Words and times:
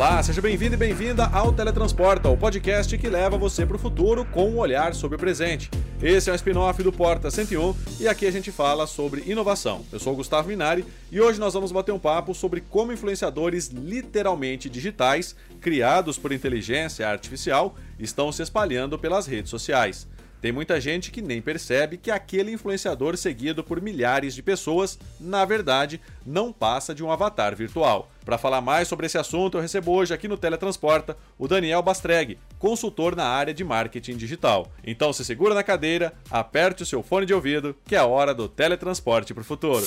Olá, 0.00 0.22
seja 0.22 0.40
bem-vindo 0.40 0.72
e 0.72 0.78
bem-vinda 0.78 1.26
ao 1.26 1.52
Teletransporta, 1.52 2.30
o 2.30 2.34
podcast 2.34 2.96
que 2.96 3.06
leva 3.06 3.36
você 3.36 3.66
para 3.66 3.76
o 3.76 3.78
futuro 3.78 4.24
com 4.24 4.48
um 4.48 4.56
olhar 4.56 4.94
sobre 4.94 5.16
o 5.16 5.18
presente. 5.18 5.70
Esse 6.02 6.30
é 6.30 6.32
um 6.32 6.36
spin-off 6.36 6.82
do 6.82 6.90
Porta 6.90 7.30
101 7.30 7.76
e 8.00 8.08
aqui 8.08 8.24
a 8.24 8.30
gente 8.30 8.50
fala 8.50 8.86
sobre 8.86 9.30
inovação. 9.30 9.84
Eu 9.92 10.00
sou 10.00 10.14
o 10.14 10.16
Gustavo 10.16 10.48
Minari 10.48 10.86
e 11.12 11.20
hoje 11.20 11.38
nós 11.38 11.52
vamos 11.52 11.70
bater 11.70 11.92
um 11.92 11.98
papo 11.98 12.34
sobre 12.34 12.62
como 12.62 12.94
influenciadores 12.94 13.68
literalmente 13.68 14.70
digitais, 14.70 15.36
criados 15.60 16.16
por 16.16 16.32
inteligência 16.32 17.06
artificial, 17.06 17.76
estão 17.98 18.32
se 18.32 18.40
espalhando 18.40 18.98
pelas 18.98 19.26
redes 19.26 19.50
sociais. 19.50 20.08
Tem 20.40 20.52
muita 20.52 20.80
gente 20.80 21.10
que 21.10 21.20
nem 21.20 21.42
percebe 21.42 21.98
que 21.98 22.10
aquele 22.10 22.52
influenciador 22.52 23.16
seguido 23.16 23.62
por 23.62 23.80
milhares 23.80 24.34
de 24.34 24.42
pessoas, 24.42 24.98
na 25.20 25.44
verdade, 25.44 26.00
não 26.24 26.52
passa 26.52 26.94
de 26.94 27.04
um 27.04 27.10
avatar 27.10 27.54
virtual. 27.54 28.08
Para 28.24 28.38
falar 28.38 28.60
mais 28.60 28.88
sobre 28.88 29.06
esse 29.06 29.18
assunto, 29.18 29.58
eu 29.58 29.60
recebo 29.60 29.92
hoje 29.92 30.14
aqui 30.14 30.28
no 30.28 30.38
Teletransporta 30.38 31.16
o 31.38 31.46
Daniel 31.46 31.82
Bastreg, 31.82 32.38
consultor 32.58 33.14
na 33.14 33.24
área 33.24 33.52
de 33.52 33.64
marketing 33.64 34.16
digital. 34.16 34.70
Então 34.84 35.12
se 35.12 35.24
segura 35.24 35.54
na 35.54 35.62
cadeira, 35.62 36.12
aperte 36.30 36.82
o 36.82 36.86
seu 36.86 37.02
fone 37.02 37.26
de 37.26 37.34
ouvido, 37.34 37.76
que 37.84 37.94
é 37.94 37.98
a 37.98 38.06
hora 38.06 38.34
do 38.34 38.48
teletransporte 38.48 39.34
para 39.34 39.42
o 39.42 39.44
futuro. 39.44 39.84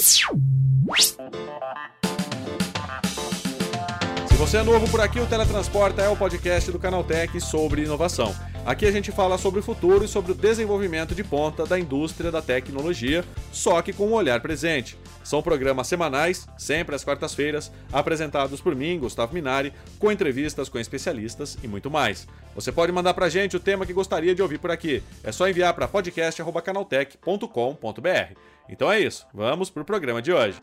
Você 4.44 4.58
é 4.58 4.64
novo 4.64 4.92
por 4.92 5.00
aqui, 5.00 5.22
o 5.22 5.26
Teletransporta 5.26 6.02
é 6.02 6.10
o 6.10 6.18
podcast 6.18 6.70
do 6.70 6.78
Canaltech 6.78 7.40
sobre 7.40 7.84
inovação. 7.84 8.36
Aqui 8.66 8.86
a 8.86 8.92
gente 8.92 9.10
fala 9.10 9.38
sobre 9.38 9.62
o 9.62 9.64
futuro 9.64 10.04
e 10.04 10.08
sobre 10.08 10.34
o 10.34 10.36
desenvolvimento 10.36 11.16
de 11.16 11.24
ponta 11.24 11.66
da 11.66 11.80
indústria 11.80 12.30
da 12.30 12.42
tecnologia, 12.42 13.24
só 13.54 13.82
que 13.82 13.94
com 13.94 14.08
um 14.08 14.12
olhar 14.12 14.42
presente. 14.42 14.98
São 15.24 15.42
programas 15.42 15.88
semanais, 15.88 16.46
sempre 16.58 16.94
às 16.94 17.06
quartas-feiras, 17.06 17.72
apresentados 17.90 18.60
por 18.60 18.76
mim, 18.76 19.00
Gustavo 19.00 19.34
Minari, 19.34 19.72
com 19.98 20.12
entrevistas 20.12 20.68
com 20.68 20.78
especialistas 20.78 21.58
e 21.64 21.68
muito 21.68 21.90
mais. 21.90 22.28
Você 22.54 22.70
pode 22.70 22.92
mandar 22.92 23.14
pra 23.14 23.30
gente 23.30 23.56
o 23.56 23.62
tema 23.62 23.86
que 23.86 23.94
gostaria 23.94 24.36
de 24.36 24.42
ouvir 24.42 24.58
por 24.58 24.72
aqui. 24.72 25.02
É 25.24 25.32
só 25.32 25.48
enviar 25.48 25.74
para 25.74 25.88
podcast@canaltech.com.br. 25.88 28.34
Então 28.68 28.92
é 28.92 29.00
isso, 29.00 29.26
vamos 29.34 29.70
pro 29.70 29.86
programa 29.86 30.22
de 30.22 30.34
hoje. 30.34 30.60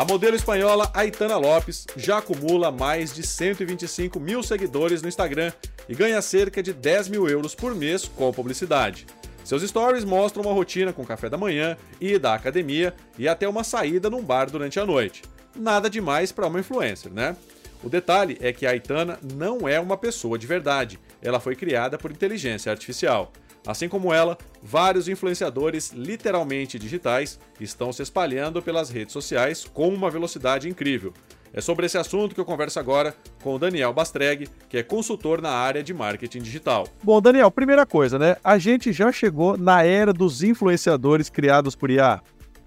A 0.00 0.04
modelo 0.06 0.34
espanhola 0.34 0.90
Aitana 0.94 1.36
Lopes 1.36 1.86
já 1.94 2.16
acumula 2.16 2.72
mais 2.72 3.12
de 3.12 3.22
125 3.22 4.18
mil 4.18 4.42
seguidores 4.42 5.02
no 5.02 5.08
Instagram 5.10 5.52
e 5.86 5.94
ganha 5.94 6.22
cerca 6.22 6.62
de 6.62 6.72
10 6.72 7.08
mil 7.08 7.28
euros 7.28 7.54
por 7.54 7.74
mês 7.74 8.08
com 8.08 8.32
publicidade. 8.32 9.06
Seus 9.44 9.62
stories 9.62 10.02
mostram 10.02 10.42
uma 10.42 10.54
rotina 10.54 10.90
com 10.90 11.04
café 11.04 11.28
da 11.28 11.36
manhã, 11.36 11.76
ida 12.00 12.30
à 12.30 12.34
academia 12.34 12.94
e 13.18 13.28
até 13.28 13.46
uma 13.46 13.62
saída 13.62 14.08
num 14.08 14.24
bar 14.24 14.50
durante 14.50 14.80
a 14.80 14.86
noite. 14.86 15.20
Nada 15.54 15.90
demais 15.90 16.32
para 16.32 16.46
uma 16.46 16.60
influencer, 16.60 17.12
né? 17.12 17.36
O 17.84 17.90
detalhe 17.90 18.38
é 18.40 18.54
que 18.54 18.64
a 18.64 18.70
Aitana 18.70 19.18
não 19.34 19.68
é 19.68 19.78
uma 19.78 19.98
pessoa 19.98 20.38
de 20.38 20.46
verdade, 20.46 20.98
ela 21.20 21.38
foi 21.38 21.54
criada 21.54 21.98
por 21.98 22.10
inteligência 22.10 22.72
artificial. 22.72 23.34
Assim 23.66 23.88
como 23.88 24.12
ela, 24.12 24.38
vários 24.62 25.08
influenciadores 25.08 25.92
literalmente 25.92 26.78
digitais 26.78 27.38
estão 27.60 27.92
se 27.92 28.02
espalhando 28.02 28.62
pelas 28.62 28.90
redes 28.90 29.12
sociais 29.12 29.64
com 29.64 29.88
uma 29.88 30.10
velocidade 30.10 30.68
incrível. 30.68 31.12
É 31.52 31.60
sobre 31.60 31.86
esse 31.86 31.98
assunto 31.98 32.34
que 32.34 32.40
eu 32.40 32.44
converso 32.44 32.78
agora 32.78 33.14
com 33.42 33.54
o 33.54 33.58
Daniel 33.58 33.92
Bastreg, 33.92 34.48
que 34.68 34.78
é 34.78 34.82
consultor 34.82 35.42
na 35.42 35.50
área 35.50 35.82
de 35.82 35.92
marketing 35.92 36.40
digital. 36.40 36.86
Bom, 37.02 37.20
Daniel, 37.20 37.50
primeira 37.50 37.84
coisa, 37.84 38.18
né? 38.18 38.36
A 38.44 38.56
gente 38.56 38.92
já 38.92 39.10
chegou 39.10 39.58
na 39.58 39.82
era 39.82 40.12
dos 40.12 40.42
influenciadores 40.44 41.28
criados 41.28 41.74
por 41.74 41.90
IA. 41.90 42.22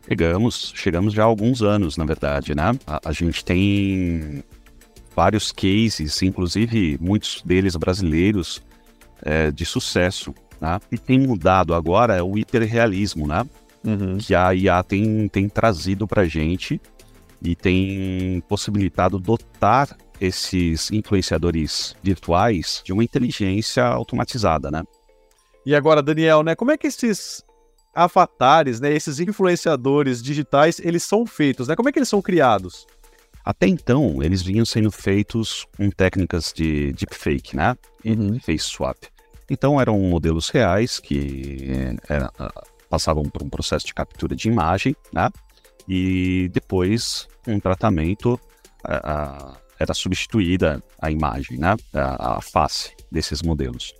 Chegamos, 0.05 0.73
chegamos 0.75 1.13
já 1.13 1.23
há 1.23 1.25
alguns 1.25 1.61
anos, 1.61 1.95
na 1.95 2.03
verdade, 2.03 2.53
né? 2.53 2.77
A, 2.85 3.09
a 3.09 3.11
gente 3.13 3.45
tem 3.45 4.43
vários 5.15 5.53
cases, 5.53 6.21
inclusive 6.21 6.97
muitos 6.99 7.41
deles 7.45 7.77
brasileiros, 7.77 8.61
é, 9.21 9.49
de 9.49 9.65
sucesso. 9.65 10.33
Né? 10.59 10.79
E 10.91 10.97
tem 10.97 11.19
mudado 11.19 11.73
agora 11.73 12.15
é 12.15 12.21
o 12.21 12.37
hiperrealismo, 12.37 13.27
né? 13.27 13.45
Uhum. 13.83 14.17
Que 14.17 14.33
a 14.33 14.53
IA 14.53 14.81
tem, 14.83 15.27
tem 15.27 15.49
trazido 15.49 16.07
para 16.07 16.25
gente 16.25 16.79
e 17.41 17.55
tem 17.55 18.41
possibilitado 18.47 19.19
dotar 19.19 19.97
esses 20.21 20.89
influenciadores 20.91 21.95
virtuais 22.01 22.81
de 22.85 22.93
uma 22.93 23.03
inteligência 23.03 23.83
automatizada, 23.83 24.71
né? 24.71 24.83
E 25.65 25.75
agora, 25.75 26.01
Daniel, 26.01 26.43
né? 26.43 26.55
Como 26.55 26.71
é 26.71 26.77
que 26.77 26.87
esses 26.87 27.43
avatares, 27.93 28.79
né? 28.79 28.93
Esses 28.93 29.19
influenciadores 29.19 30.21
digitais, 30.21 30.79
eles 30.79 31.03
são 31.03 31.25
feitos, 31.25 31.67
né? 31.67 31.75
Como 31.75 31.89
é 31.89 31.91
que 31.91 31.99
eles 31.99 32.09
são 32.09 32.21
criados? 32.21 32.85
Até 33.45 33.67
então, 33.67 34.23
eles 34.23 34.41
vinham 34.41 34.65
sendo 34.65 34.89
feitos 34.89 35.67
com 35.75 35.89
técnicas 35.89 36.53
de 36.55 36.93
deepfake, 36.93 37.55
né? 37.55 37.75
Uhum. 38.05 38.39
Face 38.39 38.59
swap. 38.59 38.97
Então 39.49 39.79
eram 39.79 39.99
modelos 39.99 40.49
reais 40.49 40.99
que 40.99 41.97
era, 42.07 42.31
é, 42.39 42.47
passavam 42.89 43.23
por 43.23 43.43
um 43.43 43.49
processo 43.49 43.85
de 43.85 43.93
captura 43.93 44.35
de 44.35 44.47
imagem, 44.47 44.95
né? 45.11 45.29
E 45.87 46.49
depois 46.53 47.27
um 47.47 47.59
tratamento 47.59 48.39
a, 48.83 49.57
era 49.79 49.93
substituída 49.93 50.81
a 51.01 51.11
imagem, 51.11 51.57
né? 51.57 51.75
A, 51.93 52.37
a, 52.37 52.41
face 52.41 52.95
desses 53.11 53.41
modelos. 53.41 53.93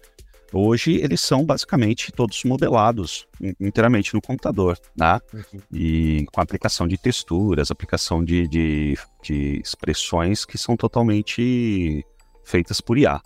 Hoje 0.55 0.97
eles 0.97 1.19
são 1.19 1.43
basicamente 1.43 2.11
todos 2.11 2.43
modelados 2.43 3.25
inteiramente 3.59 4.13
no 4.13 4.21
computador, 4.21 4.77
né? 4.95 5.19
Uhum. 5.33 5.59
E 5.73 6.25
com 6.31 6.39
aplicação 6.39 6.87
de 6.87 6.95
texturas, 6.95 7.71
aplicação 7.71 8.23
de, 8.23 8.47
de, 8.47 8.97
de 9.23 9.59
expressões 9.59 10.45
que 10.45 10.57
são 10.57 10.77
totalmente 10.77 12.05
feitas 12.45 12.79
por 12.79 12.97
IA. 12.99 13.19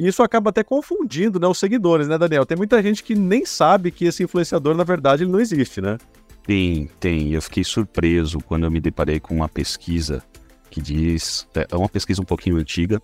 E 0.00 0.08
isso 0.08 0.22
acaba 0.22 0.48
até 0.48 0.64
confundindo 0.64 1.38
né, 1.38 1.46
os 1.46 1.58
seguidores, 1.58 2.08
né, 2.08 2.16
Daniel? 2.16 2.46
Tem 2.46 2.56
muita 2.56 2.82
gente 2.82 3.04
que 3.04 3.14
nem 3.14 3.44
sabe 3.44 3.90
que 3.90 4.06
esse 4.06 4.22
influenciador, 4.22 4.74
na 4.74 4.82
verdade, 4.82 5.24
ele 5.24 5.30
não 5.30 5.38
existe, 5.38 5.82
né? 5.82 5.98
Tem, 6.42 6.88
tem. 6.98 7.34
Eu 7.34 7.42
fiquei 7.42 7.62
surpreso 7.62 8.38
quando 8.38 8.64
eu 8.64 8.70
me 8.70 8.80
deparei 8.80 9.20
com 9.20 9.34
uma 9.34 9.46
pesquisa 9.46 10.24
que 10.70 10.80
diz. 10.80 11.46
É, 11.54 11.66
é 11.70 11.76
uma 11.76 11.88
pesquisa 11.88 12.22
um 12.22 12.24
pouquinho 12.24 12.56
antiga, 12.56 12.98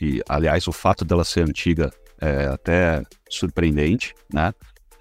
e, 0.00 0.22
aliás, 0.26 0.66
o 0.66 0.72
fato 0.72 1.04
dela 1.04 1.22
ser 1.22 1.42
antiga 1.42 1.92
é 2.18 2.46
até 2.46 3.02
surpreendente, 3.28 4.14
né? 4.32 4.54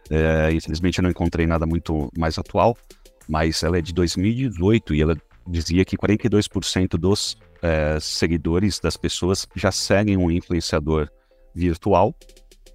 É, 0.09 0.51
infelizmente 0.51 0.99
eu 0.99 1.03
não 1.03 1.11
encontrei 1.11 1.47
nada 1.47 1.65
muito 1.65 2.11
mais 2.17 2.37
atual, 2.37 2.77
mas 3.25 3.63
ela 3.63 3.77
é 3.77 3.81
de 3.81 3.93
2018 3.93 4.93
e 4.95 5.01
ela 5.01 5.15
dizia 5.47 5.85
que 5.85 5.95
42% 5.95 6.97
dos 6.97 7.37
é, 7.61 7.97
seguidores 8.01 8.81
das 8.81 8.97
pessoas 8.97 9.47
já 9.55 9.71
seguem 9.71 10.17
um 10.17 10.29
influenciador 10.29 11.09
virtual 11.53 12.15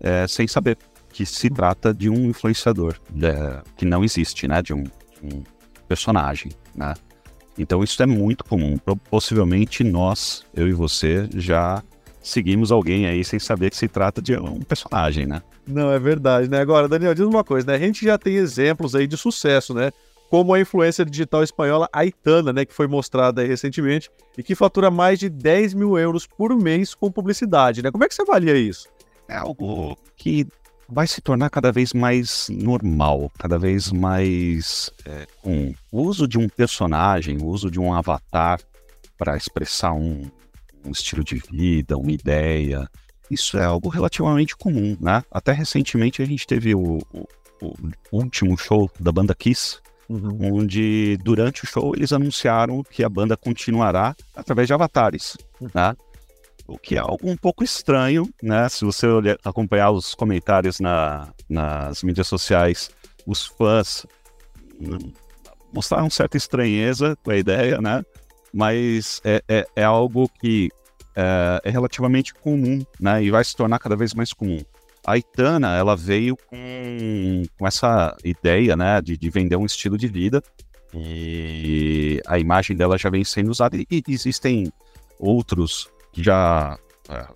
é, 0.01 0.27
sem 0.27 0.47
saber 0.47 0.77
que 1.13 1.25
se 1.25 1.49
trata 1.49 1.95
de 1.95 2.11
um 2.11 2.29
influenciador 2.29 2.97
é, 3.23 3.63
que 3.77 3.85
não 3.85 4.05
existe, 4.05 4.47
né? 4.47 4.61
De 4.61 4.75
um, 4.75 4.85
um, 5.23 5.43
personagem, 5.89 6.53
né? 6.75 6.95
Então 7.57 7.83
isso 7.83 8.03
é 8.03 8.07
muito 8.07 8.45
comum. 8.45 8.77
Possivelmente 9.11 9.83
nós, 9.83 10.45
eu 10.55 10.69
e 10.69 10.73
você, 10.73 11.29
já 11.35 11.83
seguimos 12.21 12.71
alguém 12.73 13.07
aí 13.07 13.25
sem 13.25 13.39
saber 13.39 13.71
que 13.71 13.77
se 13.77 13.89
trata 13.89 14.21
de 14.21 14.37
um 14.37 14.61
personagem, 14.61 15.27
né? 15.27 15.41
Não, 15.67 15.91
é 15.91 15.99
verdade, 15.99 16.51
né? 16.51 16.61
Agora, 16.61 16.89
Daniel, 16.89 17.15
diz 17.15 17.25
uma 17.25 17.45
coisa, 17.45 17.67
né? 17.69 17.75
A 17.75 17.79
gente 17.79 18.05
já 18.05 18.19
tem 18.19 18.35
exemplos 18.35 18.95
aí 18.95 19.07
de 19.07 19.17
sucesso, 19.17 19.73
né? 19.73 19.91
Como 20.29 20.53
a 20.53 20.61
influência 20.61 21.05
digital 21.05 21.43
espanhola 21.43 21.89
Aitana, 21.93 22.53
né? 22.53 22.65
Que 22.65 22.75
foi 22.75 22.87
mostrada 22.87 23.45
recentemente 23.45 24.11
e 24.37 24.43
que 24.43 24.55
fatura 24.55 24.91
mais 24.91 25.19
de 25.19 25.29
10 25.29 25.75
mil 25.75 25.99
euros 25.99 26.27
por 26.27 26.55
mês 26.57 26.95
com 26.95 27.11
publicidade, 27.11 27.83
né? 27.83 27.91
Como 27.91 28.05
é 28.05 28.09
que 28.09 28.15
você 28.15 28.23
avalia 28.23 28.57
isso? 28.57 28.89
É 29.29 29.37
algo 29.37 29.97
que 30.17 30.47
vai 30.89 31.07
se 31.07 31.21
tornar 31.21 31.51
cada 31.51 31.73
vez 31.73 31.93
mais 31.93 32.49
normal, 32.51 33.31
cada 33.39 33.59
vez 33.59 33.91
mais 33.91 34.91
é, 35.05 35.27
um 35.45 35.75
o 35.91 36.03
uso 36.03 36.29
de 36.29 36.39
um 36.39 36.49
personagem, 36.49 37.39
o 37.39 37.47
uso 37.47 37.71
de 37.71 37.81
um 37.81 37.93
avatar 37.93 38.61
para 39.19 39.37
expressar 39.37 39.93
um, 39.93 40.31
um, 40.85 40.91
estilo 40.91 41.25
de 41.25 41.37
vida, 41.51 41.97
uma 41.97 42.13
ideia. 42.13 42.89
Isso 43.31 43.59
é 43.59 43.65
algo 43.65 43.89
relativamente 43.89 44.57
comum, 44.57 44.97
né? 45.01 45.25
Até 45.31 45.53
recentemente 45.53 46.23
a 46.23 46.25
gente 46.25 46.47
teve 46.47 46.75
o, 46.75 46.99
o, 47.13 47.27
o 47.61 47.75
último 48.13 48.57
show 48.57 48.91
da 49.01 49.11
banda 49.11 49.35
Kiss, 49.35 49.81
uhum. 50.09 50.55
onde 50.55 51.19
durante 51.23 51.65
o 51.65 51.67
show 51.67 51.95
eles 51.95 52.13
anunciaram 52.13 52.83
que 52.83 53.05
a 53.05 53.09
banda 53.09 53.37
continuará 53.37 54.15
através 54.35 54.67
de 54.67 54.75
avatares, 54.75 55.37
uhum. 55.61 55.69
né? 55.75 55.95
O 56.69 56.77
que 56.77 56.97
é 56.97 56.99
algo 56.99 57.31
um 57.31 57.37
pouco 57.37 57.63
estranho, 57.63 58.29
né? 58.43 58.69
Se 58.69 58.85
você 58.85 59.07
olhar, 59.07 59.39
acompanhar 59.45 59.91
os 59.91 60.15
comentários 60.15 60.81
na, 60.81 61.29
nas 61.49 62.03
mídias 62.03 62.27
sociais, 62.27 62.91
os 63.25 63.47
fãs 63.47 64.05
hum, 64.81 65.13
mostraram 65.73 66.11
certa 66.11 66.37
estranheza 66.37 67.17
com 67.23 67.31
a 67.31 67.37
ideia, 67.37 67.81
né? 67.81 68.05
Mas 68.53 69.21
é, 69.25 69.43
é, 69.49 69.67
é 69.77 69.85
algo 69.85 70.29
que 70.41 70.71
é, 71.15 71.61
é, 71.65 71.71
relativamente 71.71 72.35
comum, 72.35 72.85
né? 73.01 73.23
E 73.23 73.31
vai 73.31 73.45
se 73.45 73.55
tornar 73.55 73.79
cada 73.79 73.97
vez 73.97 74.13
mais 74.13 74.33
comum. 74.33 74.61
A 75.07 75.17
Itana, 75.17 75.77
ela 75.77 75.95
veio 75.95 76.37
com, 76.37 77.43
com 77.57 77.67
essa 77.67 78.17
ideia, 78.25 78.77
né, 78.77 79.01
de, 79.01 79.17
de 79.17 79.31
vender 79.31 79.57
um 79.57 79.65
estilo 79.65 79.97
de 79.97 80.09
vida 80.09 80.43
e 80.95 82.21
a 82.27 82.39
imagem 82.39 82.77
dela 82.77 82.97
já 82.97 83.11
vem 83.11 83.23
sendo 83.25 83.51
usada 83.51 83.77
e, 83.77 83.87
e 83.91 84.03
existem 84.09 84.73
outros 85.19 85.89
que 86.13 86.23
já 86.23 86.79
é, 87.09 87.27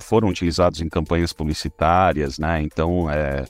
foram 0.00 0.28
utilizados 0.28 0.80
em 0.80 0.88
campanhas 0.88 1.32
publicitárias, 1.32 2.38
né? 2.38 2.62
Então, 2.62 3.10
é, 3.10 3.44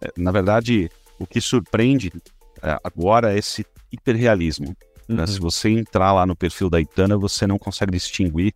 é 0.00 0.12
na 0.16 0.32
verdade, 0.32 0.90
o 1.18 1.26
que 1.26 1.40
surpreende 1.40 2.12
é, 2.62 2.76
agora 2.82 3.32
é 3.34 3.38
esse 3.38 3.64
hiperrealismo. 3.92 4.76
Uhum. 5.08 5.16
Né? 5.16 5.26
Se 5.26 5.38
você 5.38 5.68
entrar 5.70 6.12
lá 6.12 6.26
no 6.26 6.36
perfil 6.36 6.68
da 6.68 6.80
Itana, 6.80 7.16
você 7.16 7.46
não 7.46 7.58
consegue 7.58 7.92
distinguir 7.92 8.52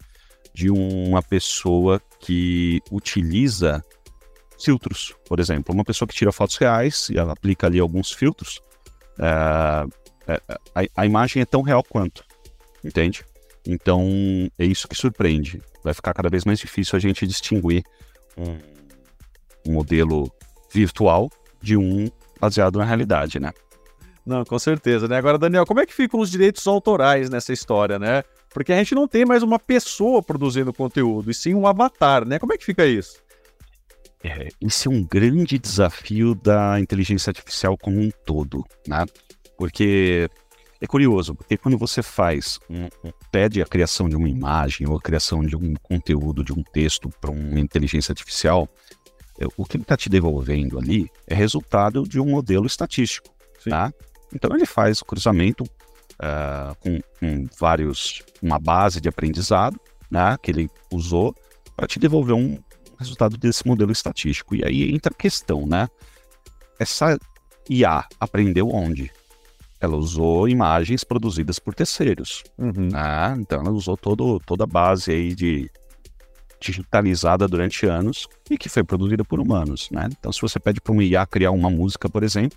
de 0.54 0.70
uma 0.70 1.22
pessoa 1.22 2.00
que 2.20 2.80
utiliza 2.90 3.82
filtros, 4.64 5.14
por 5.26 5.40
exemplo. 5.40 5.74
Uma 5.74 5.84
pessoa 5.84 6.08
que 6.08 6.14
tira 6.14 6.32
fotos 6.32 6.56
reais 6.56 7.08
e 7.10 7.18
ela 7.18 7.32
aplica 7.32 7.66
ali 7.66 7.78
alguns 7.78 8.10
filtros, 8.10 8.60
é, 9.18 9.86
é, 10.26 10.40
a, 10.74 11.02
a, 11.02 11.06
imagem 11.06 11.42
é 11.42 11.44
tão 11.44 11.62
real 11.62 11.82
quanto, 11.82 12.24
entende? 12.84 13.24
Então 13.66 14.08
é 14.58 14.64
isso 14.64 14.88
que 14.88 14.96
surpreende. 14.96 15.60
Vai 15.84 15.94
ficar 15.94 16.14
cada 16.14 16.28
vez 16.28 16.44
mais 16.44 16.58
difícil 16.58 16.96
a 16.96 17.00
gente 17.00 17.26
distinguir 17.26 17.82
um, 18.36 18.58
um 19.68 19.72
modelo 19.72 20.30
virtual 20.72 21.30
de 21.60 21.76
um 21.76 22.08
baseado 22.40 22.78
na 22.78 22.84
realidade, 22.84 23.38
né? 23.38 23.52
Não, 24.24 24.44
com 24.44 24.58
certeza, 24.58 25.08
né? 25.08 25.16
Agora, 25.16 25.36
Daniel, 25.36 25.66
como 25.66 25.80
é 25.80 25.86
que 25.86 25.92
ficam 25.92 26.20
os 26.20 26.30
direitos 26.30 26.66
autorais 26.66 27.28
nessa 27.28 27.52
história, 27.52 27.98
né? 27.98 28.22
Porque 28.50 28.72
a 28.72 28.76
gente 28.76 28.94
não 28.94 29.08
tem 29.08 29.24
mais 29.24 29.42
uma 29.42 29.58
pessoa 29.58 30.22
produzindo 30.22 30.72
conteúdo, 30.72 31.30
e 31.30 31.34
sim 31.34 31.54
um 31.54 31.66
avatar, 31.66 32.26
né? 32.26 32.38
Como 32.38 32.52
é 32.52 32.58
que 32.58 32.64
fica 32.64 32.86
isso? 32.86 33.21
É, 34.24 34.48
esse 34.60 34.86
é 34.86 34.90
um 34.90 35.02
grande 35.02 35.58
desafio 35.58 36.34
da 36.34 36.78
inteligência 36.78 37.30
artificial 37.30 37.76
como 37.76 38.00
um 38.00 38.10
todo, 38.24 38.64
né? 38.86 39.04
Porque 39.58 40.30
é 40.80 40.86
curioso, 40.86 41.34
porque 41.34 41.56
quando 41.56 41.76
você 41.76 42.02
faz, 42.02 42.58
um, 42.70 42.84
um, 43.04 43.12
pede 43.30 43.60
a 43.60 43.66
criação 43.66 44.08
de 44.08 44.16
uma 44.16 44.28
imagem 44.28 44.88
ou 44.88 44.96
a 44.96 45.00
criação 45.00 45.42
de 45.42 45.56
um 45.56 45.74
conteúdo, 45.74 46.44
de 46.44 46.52
um 46.52 46.62
texto 46.62 47.08
para 47.20 47.30
uma 47.30 47.58
inteligência 47.58 48.12
artificial, 48.12 48.68
é, 49.40 49.46
o 49.56 49.64
que 49.64 49.76
ele 49.76 49.82
está 49.84 49.96
te 49.96 50.08
devolvendo 50.08 50.78
ali 50.78 51.10
é 51.26 51.34
resultado 51.34 52.04
de 52.04 52.20
um 52.20 52.26
modelo 52.26 52.66
estatístico, 52.66 53.28
Sim. 53.58 53.70
tá? 53.70 53.92
Então 54.34 54.54
ele 54.54 54.66
faz 54.66 55.00
o 55.00 55.04
cruzamento 55.04 55.64
uh, 55.64 56.74
com, 56.80 57.00
com, 57.18 57.46
vários, 57.58 58.22
uma 58.42 58.58
base 58.58 59.00
de 59.00 59.08
aprendizado, 59.08 59.78
né, 60.10 60.36
que 60.42 60.50
ele 60.50 60.70
usou 60.92 61.34
para 61.76 61.86
te 61.86 61.98
devolver 61.98 62.34
um 62.34 62.58
resultado 63.02 63.36
desse 63.36 63.66
modelo 63.66 63.92
estatístico. 63.92 64.54
E 64.54 64.64
aí 64.64 64.94
entra 64.94 65.12
a 65.12 65.16
questão, 65.16 65.66
né? 65.66 65.88
Essa 66.78 67.18
IA 67.68 68.04
aprendeu 68.18 68.68
onde? 68.68 69.10
ela 69.82 69.96
usou 69.96 70.48
imagens 70.48 71.02
produzidas 71.02 71.58
por 71.58 71.74
terceiros. 71.74 72.44
Uhum. 72.56 72.88
Né? 72.92 73.36
Então 73.38 73.60
ela 73.60 73.72
usou 73.72 73.96
todo, 73.96 74.38
toda 74.46 74.62
a 74.62 74.66
base 74.66 75.10
aí 75.10 75.34
de 75.34 75.68
digitalizada 76.60 77.48
durante 77.48 77.84
anos 77.86 78.28
e 78.48 78.56
que 78.56 78.68
foi 78.68 78.84
produzida 78.84 79.24
por 79.24 79.40
humanos. 79.40 79.90
Né? 79.90 80.08
Então 80.16 80.30
se 80.30 80.40
você 80.40 80.60
pede 80.60 80.80
para 80.80 80.92
uma 80.92 81.02
IA 81.02 81.26
criar 81.26 81.50
uma 81.50 81.68
música, 81.68 82.08
por 82.08 82.22
exemplo, 82.22 82.56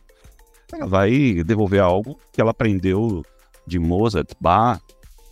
ela 0.71 0.85
vai 0.85 1.43
devolver 1.43 1.81
algo 1.81 2.19
que 2.31 2.39
ela 2.39 2.51
aprendeu 2.51 3.25
de 3.65 3.79
Mozart, 3.79 4.29
Bach, 4.39 4.79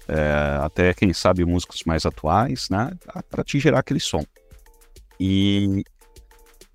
é, 0.08 0.58
até 0.64 0.96
quem 0.96 1.14
sabe 1.14 1.46
músicos 1.46 1.84
mais 1.86 2.08
atuais, 2.08 2.70
né? 2.72 2.92
Para 3.30 3.44
te 3.44 3.60
gerar 3.60 3.80
aquele 3.80 4.00
som. 4.00 4.24
E, 5.26 5.86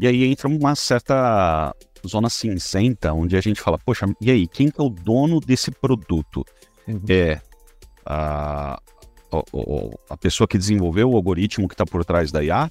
e 0.00 0.06
aí 0.06 0.24
entra 0.24 0.48
uma 0.48 0.74
certa 0.74 1.74
zona 2.06 2.30
cinzenta, 2.30 3.12
onde 3.12 3.36
a 3.36 3.42
gente 3.42 3.60
fala, 3.60 3.78
poxa, 3.78 4.06
e 4.22 4.30
aí, 4.30 4.48
quem 4.48 4.68
é 4.68 4.82
o 4.82 4.88
dono 4.88 5.38
desse 5.38 5.70
produto? 5.70 6.42
Uhum. 6.86 7.02
É 7.10 7.42
a, 8.06 8.80
a, 9.30 9.42
a, 10.08 10.16
pessoa 10.16 10.48
que 10.48 10.56
desenvolveu 10.56 11.10
o 11.10 11.16
algoritmo 11.16 11.68
que 11.68 11.74
está 11.74 11.84
por 11.84 12.06
trás 12.06 12.32
da 12.32 12.42
IA? 12.42 12.70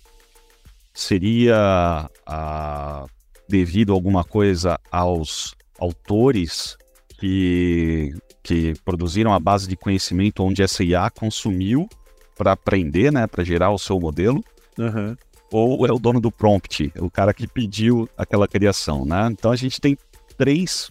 Seria 0.96 2.10
a, 2.26 3.06
devido 3.48 3.92
a 3.92 3.96
alguma 3.96 4.24
coisa 4.24 4.80
aos 4.92 5.54
autores 5.80 6.76
que, 7.20 8.16
que 8.42 8.74
produziram 8.84 9.32
a 9.32 9.40
base 9.40 9.68
de 9.68 9.78
conhecimento 9.78 10.44
onde 10.44 10.64
essa 10.64 10.84
IA 10.84 11.12
consumiu 11.12 11.88
para 12.36 12.54
aprender, 12.54 13.14
né, 13.14 13.28
para 13.28 13.44
gerar 13.44 13.70
o 13.70 13.78
seu 13.78 14.00
modelo? 14.00 14.44
Uhum 14.80 15.16
ou 15.52 15.86
é 15.86 15.92
o 15.92 16.00
dono 16.00 16.20
do 16.20 16.32
prompt, 16.32 16.92
o 17.00 17.10
cara 17.10 17.34
que 17.34 17.48
pediu 17.48 18.10
aquela 18.18 18.48
criação, 18.48 19.06
né? 19.06 19.30
Então 19.32 19.52
a 19.52 19.56
gente 19.56 19.80
tem 19.80 19.98
três 20.38 20.90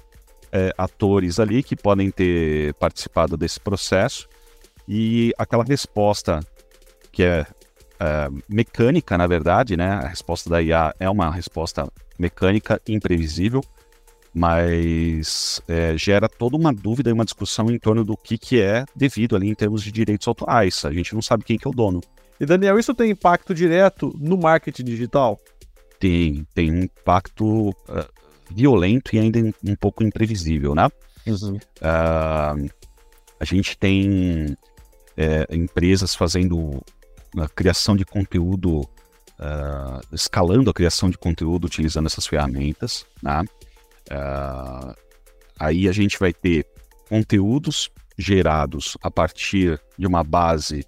é, 0.51 0.73
atores 0.79 1.39
ali 1.39 1.63
que 1.63 1.77
podem 1.77 2.11
ter 2.11 2.75
participado 2.75 3.37
desse 3.37 3.61
processo 3.61 4.29
e 4.89 5.33
aquela 5.37 5.65
resposta 5.65 6.41
que 7.13 7.23
é, 7.23 7.47
é 8.01 8.29
mecânica, 8.49 9.19
na 9.19 9.27
verdade, 9.27 9.77
né? 9.77 9.91
A 9.91 10.09
resposta 10.09 10.49
da 10.49 10.63
IA 10.63 10.95
é 10.99 11.09
uma 11.11 11.31
resposta 11.31 11.87
mecânica 12.19 12.81
imprevisível, 12.89 13.63
mas 14.33 15.61
é, 15.67 15.97
gera 15.97 16.29
toda 16.29 16.57
uma 16.57 16.73
dúvida 16.73 17.11
e 17.11 17.13
uma 17.13 17.25
discussão 17.25 17.71
em 17.71 17.79
torno 17.79 18.05
do 18.05 18.17
que, 18.17 18.39
que 18.39 18.61
é 18.61 18.85
devido 18.95 19.37
ali 19.37 19.49
em 19.49 19.55
termos 19.55 19.83
de 19.83 19.93
direitos 19.93 20.27
autorais. 20.29 20.85
A 20.85 20.93
gente 20.93 21.15
não 21.15 21.23
sabe 21.23 21.45
quem 21.45 21.59
que 21.59 21.67
é 21.67 21.71
o 21.71 21.75
dono. 21.75 22.01
E 22.39 22.47
Daniel, 22.47 22.79
isso 22.79 22.95
tem 22.95 23.11
impacto 23.11 23.55
direto 23.55 24.15
no 24.19 24.37
marketing 24.37 24.85
digital? 24.85 25.41
Tem, 25.99 26.47
tem 26.55 26.71
um 26.71 26.83
impacto 26.83 27.71
uh, 27.71 27.75
violento 28.51 29.15
e 29.17 29.19
ainda 29.19 29.39
um 29.65 29.75
pouco 29.75 30.05
imprevisível, 30.05 30.75
né? 30.75 30.89
Uhum. 31.27 31.57
Uh, 31.57 32.71
a 33.41 33.45
gente 33.45 33.77
tem 33.77 34.57
é, 35.17 35.47
empresas 35.51 36.15
fazendo 36.15 36.83
a 37.37 37.49
criação 37.49 37.97
de 37.97 38.05
conteúdo, 38.05 38.81
uh, 38.81 40.01
escalando 40.13 40.71
a 40.71 40.75
criação 40.75 41.11
de 41.11 41.19
conteúdo 41.19 41.67
utilizando 41.67 42.07
essas 42.07 42.27
ferramentas, 42.27 43.05
né? 43.23 43.45
aí 45.59 45.89
a 45.89 45.93
gente 45.93 46.19
vai 46.19 46.33
ter 46.33 46.65
conteúdos 47.09 47.91
gerados 48.17 48.97
a 49.03 49.11
partir 49.11 49.81
de 49.99 50.07
uma 50.07 50.23
base 50.23 50.87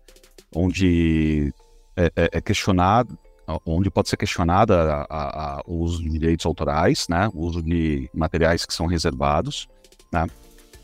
onde 0.55 1.53
é, 1.97 2.07
é, 2.17 2.29
é 2.33 2.41
questionado, 2.41 3.19
onde 3.65 3.91
pode 3.91 4.09
ser 4.09 4.17
questionada 4.17 5.07
a, 5.09 5.59
a, 5.59 5.63
o 5.67 5.77
uso 5.77 6.03
de 6.03 6.11
direitos 6.11 6.45
autorais, 6.45 7.07
né, 7.09 7.31
o 7.33 7.41
uso 7.41 7.63
de 7.63 8.09
materiais 8.13 8.67
que 8.67 8.75
são 8.75 8.87
reservados, 8.87 9.69
né. 10.13 10.27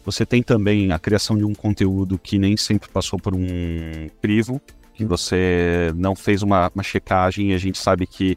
Você 0.05 0.27
tem 0.27 0.43
também 0.43 0.93
a 0.93 0.99
criação 0.99 1.37
de 1.37 1.45
um 1.45 1.55
conteúdo 1.55 2.19
que 2.19 2.39
nem 2.39 2.59
sempre 2.59 2.91
passou 2.91 3.19
por 3.19 3.35
um 3.35 4.07
crivo, 4.21 4.61
que 4.93 5.05
você 5.05 5.91
não 5.97 6.15
fez 6.15 6.43
uma, 6.43 6.71
uma 6.75 6.83
checagem 6.83 7.51
e 7.51 7.55
a 7.55 7.59
gente 7.59 7.79
sabe 7.79 8.07
que 8.07 8.37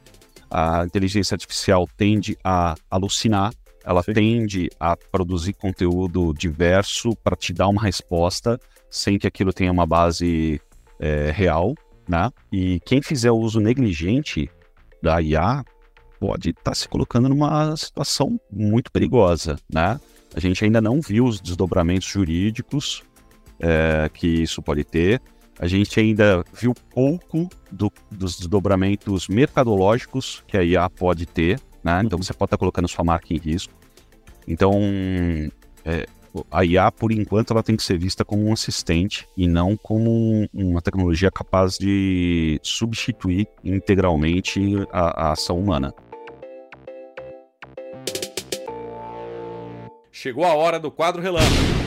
a 0.49 0.85
inteligência 0.85 1.35
artificial 1.35 1.87
tende 1.97 2.37
a 2.41 2.75
alucinar, 2.89 3.53
ela 3.83 4.01
Sim. 4.01 4.13
tende 4.13 4.69
a 4.79 4.95
produzir 4.95 5.53
conteúdo 5.53 6.33
diverso 6.33 7.15
para 7.21 7.35
te 7.35 7.53
dar 7.53 7.67
uma 7.67 7.81
resposta 7.81 8.59
sem 8.89 9.19
que 9.19 9.27
aquilo 9.27 9.51
tenha 9.51 9.71
uma 9.71 9.85
base 9.85 10.61
é, 10.99 11.31
real, 11.31 11.73
né? 12.07 12.29
E 12.51 12.79
quem 12.85 13.01
fizer 13.01 13.31
o 13.31 13.37
uso 13.37 13.59
negligente 13.59 14.49
da 15.01 15.21
IA 15.21 15.63
pode 16.19 16.49
estar 16.49 16.63
tá 16.63 16.75
se 16.75 16.87
colocando 16.87 17.29
numa 17.29 17.75
situação 17.75 18.39
muito 18.51 18.91
perigosa, 18.91 19.57
né? 19.71 19.99
A 20.35 20.39
gente 20.39 20.63
ainda 20.63 20.81
não 20.81 21.01
viu 21.01 21.25
os 21.25 21.39
desdobramentos 21.39 22.07
jurídicos 22.07 23.03
é, 23.59 24.09
que 24.13 24.27
isso 24.27 24.61
pode 24.61 24.83
ter. 24.83 25.21
A 25.59 25.67
gente 25.67 25.99
ainda 25.99 26.43
viu 26.53 26.73
pouco 26.93 27.49
do, 27.71 27.91
dos 28.11 28.37
desdobramentos 28.37 29.27
mercadológicos 29.27 30.43
que 30.47 30.55
a 30.55 30.63
IA 30.63 30.89
pode 30.89 31.25
ter, 31.25 31.59
né? 31.83 32.01
Então 32.03 32.17
você 32.21 32.33
pode 32.33 32.47
estar 32.47 32.57
tá 32.57 32.59
colocando 32.59 32.87
sua 32.87 33.03
marca 33.03 33.33
em 33.33 33.37
risco. 33.37 33.73
Então, 34.47 34.71
é, 35.83 36.05
a 36.51 36.65
IA, 36.65 36.91
por 36.91 37.11
enquanto, 37.11 37.51
ela 37.51 37.63
tem 37.63 37.75
que 37.75 37.83
ser 37.83 37.97
vista 37.97 38.25
como 38.25 38.45
um 38.45 38.53
assistente 38.53 39.27
e 39.35 39.47
não 39.47 39.77
como 39.77 40.47
uma 40.53 40.81
tecnologia 40.81 41.31
capaz 41.31 41.77
de 41.77 42.59
substituir 42.61 43.47
integralmente 43.63 44.59
a, 44.91 45.29
a 45.29 45.31
ação 45.31 45.59
humana. 45.59 45.93
Chegou 50.11 50.45
a 50.45 50.53
hora 50.53 50.79
do 50.79 50.89
quadro 50.89 51.21
relâmpago. 51.21 51.77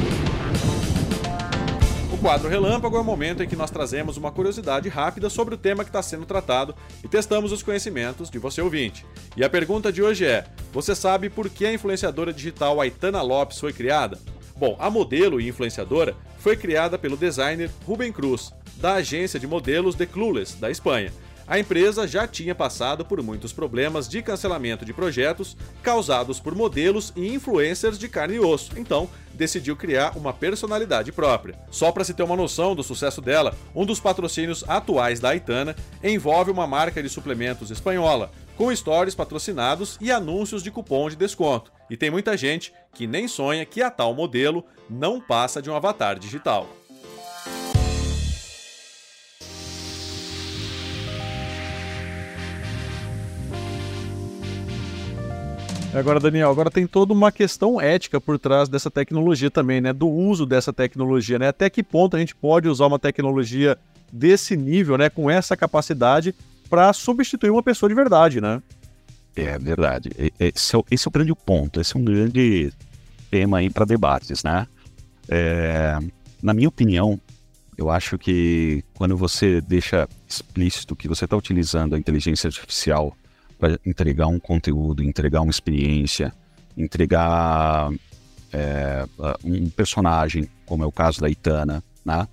O 2.13 2.19
quadro 2.19 2.49
Relâmpago 2.49 2.97
é 2.97 3.01
o 3.01 3.05
momento 3.05 3.43
em 3.43 3.49
que 3.49 3.57
nós 3.57 3.71
trazemos 3.71 4.17
uma 4.17 4.33
curiosidade 4.33 4.89
rápida 4.89 5.31
sobre 5.31 5.55
o 5.55 5.59
tema 5.59 5.85
que 5.85 5.91
está 5.91 6.03
sendo 6.03 6.27
tratado 6.27 6.75
e 7.03 7.09
testamos 7.09 7.51
os 7.51 7.63
conhecimentos 7.63 8.29
de 8.29 8.39
você 8.39 8.61
ouvinte. 8.61 9.07
E 9.37 9.45
a 9.45 9.49
pergunta 9.49 9.93
de 9.93 10.03
hoje 10.03 10.27
é: 10.27 10.45
você 10.73 10.95
sabe 10.95 11.31
por 11.31 11.49
que 11.49 11.65
a 11.65 11.73
influenciadora 11.73 12.33
digital 12.33 12.81
Aitana 12.81 13.23
Lopes 13.23 13.59
foi 13.59 13.73
criada? 13.73 14.19
Bom, 14.61 14.77
a 14.79 14.91
modelo 14.91 15.41
e 15.41 15.49
influenciadora 15.49 16.15
foi 16.37 16.55
criada 16.55 16.99
pelo 16.99 17.17
designer 17.17 17.71
Ruben 17.87 18.13
Cruz, 18.13 18.53
da 18.77 18.97
agência 18.97 19.41
de 19.41 19.47
modelos 19.47 19.95
The 19.95 20.05
Clueless, 20.05 20.59
da 20.59 20.71
Espanha. 20.71 21.11
A 21.49 21.59
empresa 21.59 22.07
já 22.07 22.29
tinha 22.29 22.55
passado 22.55 23.03
por 23.03 23.23
muitos 23.23 23.55
problemas 23.55 24.07
de 24.07 24.21
cancelamento 24.21 24.85
de 24.85 24.93
projetos 24.93 25.57
causados 25.83 26.39
por 26.39 26.55
modelos 26.55 27.11
e 27.17 27.33
influencers 27.33 27.99
de 27.99 28.07
carne 28.07 28.35
e 28.35 28.39
osso, 28.39 28.73
então 28.77 29.09
decidiu 29.33 29.75
criar 29.75 30.15
uma 30.15 30.33
personalidade 30.33 31.11
própria. 31.11 31.59
Só 31.71 31.91
para 31.91 32.05
se 32.05 32.13
ter 32.13 32.23
uma 32.23 32.37
noção 32.37 32.77
do 32.77 32.83
sucesso 32.83 33.23
dela, 33.23 33.57
um 33.75 33.87
dos 33.87 33.99
patrocínios 33.99 34.63
atuais 34.69 35.21
da 35.21 35.31
Aitana 35.31 35.75
envolve 36.05 36.51
uma 36.51 36.67
marca 36.67 37.03
de 37.03 37.09
suplementos 37.09 37.71
espanhola, 37.71 38.31
com 38.61 38.77
stories 38.77 39.15
patrocinados 39.15 39.97
e 40.03 40.13
anúncios 40.13 40.63
de 40.63 40.71
cupom 40.71 41.09
de 41.09 41.17
desconto. 41.17 41.73
E 41.89 41.97
tem 41.97 42.11
muita 42.11 42.37
gente 42.37 42.75
que 42.93 43.07
nem 43.07 43.27
sonha 43.27 43.65
que 43.65 43.81
a 43.81 43.91
tal 43.91 44.13
modelo 44.13 44.63
não 44.87 45.19
passa 45.19 45.63
de 45.63 45.71
um 45.71 45.75
avatar 45.75 46.19
digital. 46.19 46.69
Agora, 55.95 56.21
Daniel, 56.21 56.51
agora 56.51 56.71
tem 56.71 56.87
toda 56.87 57.15
uma 57.15 57.33
questão 57.33 57.81
ética 57.81 58.21
por 58.21 58.39
trás 58.39 58.69
dessa 58.69 58.91
tecnologia 58.91 59.51
também, 59.51 59.81
né? 59.81 59.95
Do 59.95 60.07
uso 60.07 60.45
dessa 60.45 60.71
tecnologia, 60.71 61.39
né? 61.39 61.49
Até 61.49 61.71
que 61.71 61.83
ponto 61.83 62.15
a 62.15 62.21
gente 62.21 62.37
pode 62.37 62.69
usar 62.69 62.85
uma 62.89 62.99
tecnologia 62.99 63.79
desse 64.13 64.55
nível, 64.55 64.99
né? 64.99 65.09
Com 65.09 65.31
essa 65.31 65.57
capacidade 65.57 66.35
para 66.71 66.93
substituir 66.93 67.51
uma 67.51 67.63
pessoa 67.63 67.89
de 67.89 67.95
verdade, 67.95 68.41
né? 68.41 68.63
É 69.35 69.59
verdade. 69.59 70.11
Esse 70.39 70.77
é, 70.77 70.79
o, 70.79 70.85
esse 70.91 71.07
é 71.07 71.09
o 71.09 71.13
grande 71.13 71.35
ponto. 71.35 71.81
Esse 71.81 71.97
é 71.97 72.01
um 72.01 72.05
grande 72.05 72.73
tema 73.31 73.59
aí 73.59 73.69
para 73.69 73.85
debates, 73.85 74.45
né? 74.45 74.67
É, 75.29 75.99
na 76.41 76.55
minha 76.55 76.69
opinião, 76.69 77.21
eu 77.77 77.91
acho 77.91 78.17
que 78.19 78.85
quando 78.95 79.17
você 79.17 79.61
deixa 79.61 80.09
explícito 80.29 80.95
que 80.95 81.09
você 81.09 81.25
está 81.25 81.37
utilizando 81.37 81.95
a 81.95 81.99
inteligência 81.99 82.49
artificial 82.49 83.17
para 83.59 83.79
entregar 83.85 84.27
um 84.27 84.39
conteúdo, 84.39 85.03
entregar 85.03 85.41
uma 85.41 85.51
experiência, 85.51 86.33
entregar 86.77 87.91
é, 88.53 89.07
um 89.45 89.69
personagem, 89.71 90.49
como 90.67 90.85
é 90.85 90.87
o 90.87 90.93
caso 90.93 91.21
da 91.21 91.29
Itana, 91.29 91.83
né? 92.05 92.29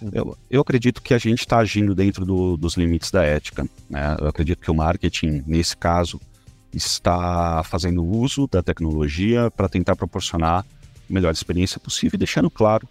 Uhum. 0.00 0.10
Eu, 0.12 0.38
eu 0.50 0.60
acredito 0.60 1.02
que 1.02 1.14
a 1.14 1.18
gente 1.18 1.40
está 1.40 1.58
agindo 1.58 1.94
dentro 1.94 2.24
do, 2.24 2.56
dos 2.56 2.76
limites 2.76 3.10
da 3.10 3.22
ética. 3.22 3.66
Né? 3.88 4.16
Eu 4.18 4.28
acredito 4.28 4.60
que 4.60 4.70
o 4.70 4.74
marketing, 4.74 5.42
nesse 5.46 5.76
caso, 5.76 6.20
está 6.72 7.62
fazendo 7.64 8.04
uso 8.04 8.46
da 8.46 8.62
tecnologia 8.62 9.50
para 9.50 9.68
tentar 9.68 9.96
proporcionar 9.96 10.60
a 10.60 11.12
melhor 11.12 11.32
experiência 11.32 11.80
possível, 11.80 12.18
deixando 12.18 12.50
claro 12.50 12.88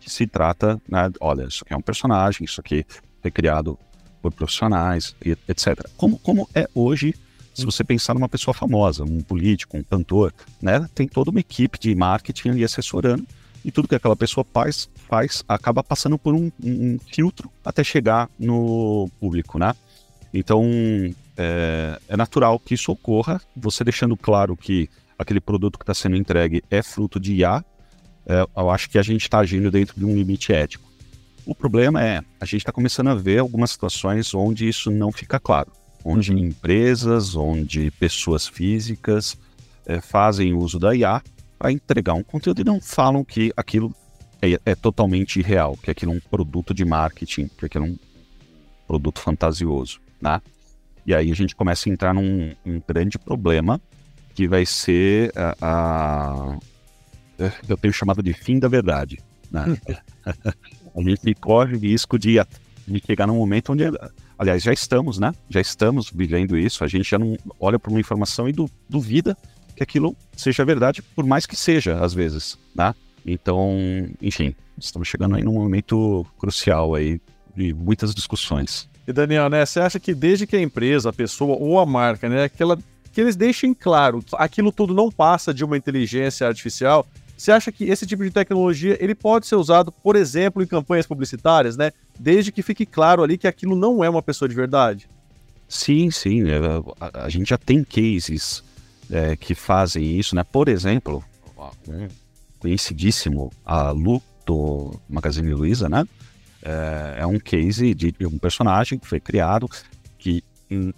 que 0.00 0.10
se 0.10 0.26
trata, 0.26 0.80
né, 0.88 1.10
olha, 1.20 1.44
isso 1.44 1.64
aqui 1.64 1.72
é 1.74 1.76
um 1.76 1.82
personagem, 1.82 2.44
isso 2.44 2.60
aqui 2.60 2.84
foi 3.22 3.30
criado 3.30 3.78
por 4.20 4.32
profissionais, 4.32 5.16
etc. 5.48 5.88
Como, 5.96 6.18
como 6.18 6.48
é 6.54 6.68
hoje, 6.74 7.14
se 7.54 7.64
você 7.64 7.82
pensar 7.82 8.14
numa 8.14 8.28
pessoa 8.28 8.52
famosa, 8.52 9.02
um 9.02 9.22
político, 9.22 9.76
um 9.76 9.82
cantor, 9.82 10.32
né? 10.60 10.86
Tem 10.94 11.08
toda 11.08 11.30
uma 11.30 11.40
equipe 11.40 11.78
de 11.78 11.94
marketing 11.94 12.50
ali 12.50 12.64
assessorando 12.64 13.26
e 13.66 13.72
tudo 13.72 13.88
que 13.88 13.96
aquela 13.96 14.14
pessoa 14.14 14.46
faz, 14.54 14.88
faz 15.08 15.42
acaba 15.48 15.82
passando 15.82 16.16
por 16.16 16.36
um, 16.36 16.52
um 16.62 17.00
filtro 17.12 17.50
até 17.64 17.82
chegar 17.82 18.30
no 18.38 19.10
público, 19.18 19.58
né? 19.58 19.74
Então, 20.32 20.64
é, 21.36 21.98
é, 22.08 22.16
natural 22.16 22.60
que 22.60 22.74
isso 22.74 22.92
ocorra, 22.92 23.40
você 23.56 23.82
deixando 23.82 24.16
claro 24.16 24.56
que 24.56 24.88
aquele 25.18 25.40
produto 25.40 25.80
que 25.80 25.82
está 25.82 25.94
sendo 25.94 26.14
entregue 26.14 26.62
é 26.70 26.80
fruto 26.80 27.18
de 27.18 27.34
IA, 27.34 27.64
é, 28.24 28.46
eu 28.56 28.70
acho 28.70 28.88
que 28.88 28.98
a 28.98 29.02
gente 29.02 29.22
está 29.22 29.40
agindo 29.40 29.68
dentro 29.68 29.98
de 29.98 30.04
um 30.04 30.14
limite 30.14 30.52
ético. 30.52 30.88
O 31.44 31.52
problema 31.52 32.00
é, 32.00 32.22
a 32.40 32.44
gente 32.44 32.58
está 32.58 32.70
começando 32.70 33.08
a 33.08 33.14
ver 33.16 33.40
algumas 33.40 33.72
situações 33.72 34.32
onde 34.32 34.68
isso 34.68 34.92
não 34.92 35.10
fica 35.10 35.40
claro. 35.40 35.72
Onde 36.04 36.30
uhum. 36.32 36.38
empresas, 36.38 37.34
onde 37.34 37.90
pessoas 37.98 38.46
físicas 38.46 39.36
é, 39.84 40.00
fazem 40.00 40.54
uso 40.54 40.78
da 40.78 40.94
IA 40.94 41.20
para 41.58 41.72
entregar 41.72 42.14
um 42.14 42.22
conteúdo 42.22 42.60
e 42.60 42.64
não 42.64 42.80
falam 42.80 43.24
que 43.24 43.52
aquilo 43.56 43.94
é, 44.42 44.58
é, 44.64 44.74
totalmente 44.74 45.40
irreal, 45.40 45.76
que 45.76 45.90
aquilo 45.90 46.12
é 46.12 46.16
um 46.16 46.20
produto 46.20 46.74
de 46.74 46.84
marketing, 46.84 47.48
que 47.48 47.66
aquilo 47.66 47.86
é 47.86 47.88
um 47.88 47.98
produto 48.86 49.20
fantasioso, 49.20 50.00
né? 50.20 50.40
E 51.06 51.14
aí 51.14 51.30
a 51.30 51.34
gente 51.34 51.54
começa 51.54 51.88
a 51.88 51.92
entrar 51.92 52.12
num 52.12 52.52
um 52.64 52.82
grande 52.86 53.18
problema 53.18 53.80
que 54.34 54.48
vai 54.48 54.66
ser 54.66 55.32
a, 55.36 55.56
a, 55.60 56.58
eu 57.68 57.76
tenho 57.76 57.94
chamado 57.94 58.22
de 58.22 58.32
fim 58.32 58.58
da 58.58 58.68
verdade. 58.68 59.20
Né? 59.50 59.78
a 60.26 61.02
gente 61.02 61.34
corre 61.34 61.76
risco 61.76 62.18
de, 62.18 62.36
de 62.86 63.02
chegar 63.06 63.26
num 63.26 63.36
momento 63.36 63.72
onde, 63.72 63.84
aliás, 64.36 64.62
já 64.62 64.72
estamos, 64.72 65.18
né? 65.18 65.32
Já 65.48 65.60
estamos 65.60 66.10
vivendo 66.10 66.58
isso. 66.58 66.82
A 66.82 66.88
gente 66.88 67.08
já 67.08 67.18
não 67.18 67.36
olha 67.60 67.78
para 67.78 67.90
uma 67.90 68.00
informação 68.00 68.48
e 68.48 68.52
du, 68.52 68.68
duvida 68.88 69.36
que 69.76 69.82
aquilo 69.82 70.16
seja 70.36 70.64
verdade, 70.64 71.02
por 71.02 71.24
mais 71.24 71.46
que 71.46 71.54
seja, 71.54 72.00
às 72.00 72.14
vezes, 72.14 72.58
né? 72.74 72.94
Então, 73.24 73.76
enfim, 74.22 74.54
estamos 74.78 75.06
chegando 75.06 75.36
aí 75.36 75.44
num 75.44 75.52
momento 75.52 76.24
crucial 76.38 76.94
aí 76.94 77.20
de 77.54 77.74
muitas 77.74 78.14
discussões. 78.14 78.88
E 79.06 79.12
Daniel, 79.12 79.48
né, 79.48 79.64
você 79.64 79.80
acha 79.80 80.00
que 80.00 80.14
desde 80.14 80.46
que 80.46 80.56
a 80.56 80.60
empresa, 80.60 81.10
a 81.10 81.12
pessoa 81.12 81.56
ou 81.56 81.78
a 81.78 81.86
marca, 81.86 82.28
né, 82.28 82.48
que, 82.48 82.62
ela, 82.62 82.78
que 83.12 83.20
eles 83.20 83.36
deixem 83.36 83.72
claro 83.72 84.22
que 84.22 84.34
aquilo 84.36 84.72
tudo 84.72 84.94
não 84.94 85.10
passa 85.10 85.52
de 85.52 85.64
uma 85.64 85.76
inteligência 85.76 86.46
artificial, 86.46 87.06
você 87.36 87.52
acha 87.52 87.70
que 87.70 87.84
esse 87.84 88.06
tipo 88.06 88.24
de 88.24 88.30
tecnologia 88.30 88.96
ele 88.98 89.14
pode 89.14 89.46
ser 89.46 89.56
usado, 89.56 89.92
por 89.92 90.16
exemplo, 90.16 90.62
em 90.62 90.66
campanhas 90.66 91.06
publicitárias, 91.06 91.76
né? 91.76 91.92
Desde 92.18 92.50
que 92.50 92.62
fique 92.62 92.86
claro 92.86 93.22
ali 93.22 93.36
que 93.36 93.46
aquilo 93.46 93.76
não 93.76 94.02
é 94.02 94.08
uma 94.08 94.22
pessoa 94.22 94.48
de 94.48 94.54
verdade? 94.54 95.08
Sim, 95.68 96.10
sim. 96.10 96.48
É, 96.48 96.58
a, 96.98 97.24
a 97.24 97.28
gente 97.28 97.50
já 97.50 97.58
tem 97.58 97.84
cases 97.84 98.64
é, 99.10 99.36
que 99.36 99.54
fazem 99.54 100.18
isso, 100.18 100.34
né? 100.34 100.44
Por 100.44 100.68
exemplo, 100.68 101.24
conhecidíssimo, 102.58 103.52
a 103.64 103.90
Lu 103.90 104.22
do 104.44 104.98
Magazine 105.08 105.52
Luiza, 105.52 105.88
né? 105.88 106.06
É, 106.62 107.16
é 107.20 107.26
um 107.26 107.38
case 107.38 107.94
de, 107.94 108.12
de 108.12 108.26
um 108.26 108.38
personagem 108.38 108.98
que 108.98 109.06
foi 109.06 109.20
criado 109.20 109.68
que 110.18 110.42
hum, 110.70 110.92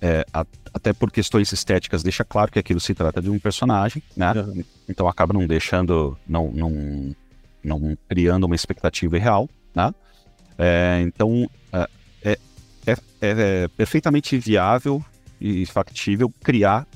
é, 0.00 0.26
a, 0.32 0.44
até 0.74 0.92
por 0.92 1.12
questões 1.12 1.52
estéticas, 1.52 2.02
deixa 2.02 2.24
claro 2.24 2.50
que 2.50 2.58
aquilo 2.58 2.80
se 2.80 2.92
trata 2.94 3.22
de 3.22 3.30
um 3.30 3.38
personagem, 3.38 4.02
né? 4.16 4.32
Uhum. 4.32 4.64
Então 4.88 5.06
acaba 5.06 5.32
não 5.32 5.46
deixando, 5.46 6.18
não, 6.26 6.50
não, 6.50 7.16
não 7.62 7.98
criando 8.08 8.44
uma 8.44 8.56
expectativa 8.56 9.16
real, 9.18 9.48
né? 9.74 9.94
É, 10.58 11.00
então 11.02 11.48
é, 11.72 11.88
é, 12.24 12.38
é, 12.86 12.96
é, 13.20 13.68
perfeitamente 13.68 14.36
viável 14.38 15.04
e 15.40 15.64
factível 15.66 16.32
criar 16.42 16.86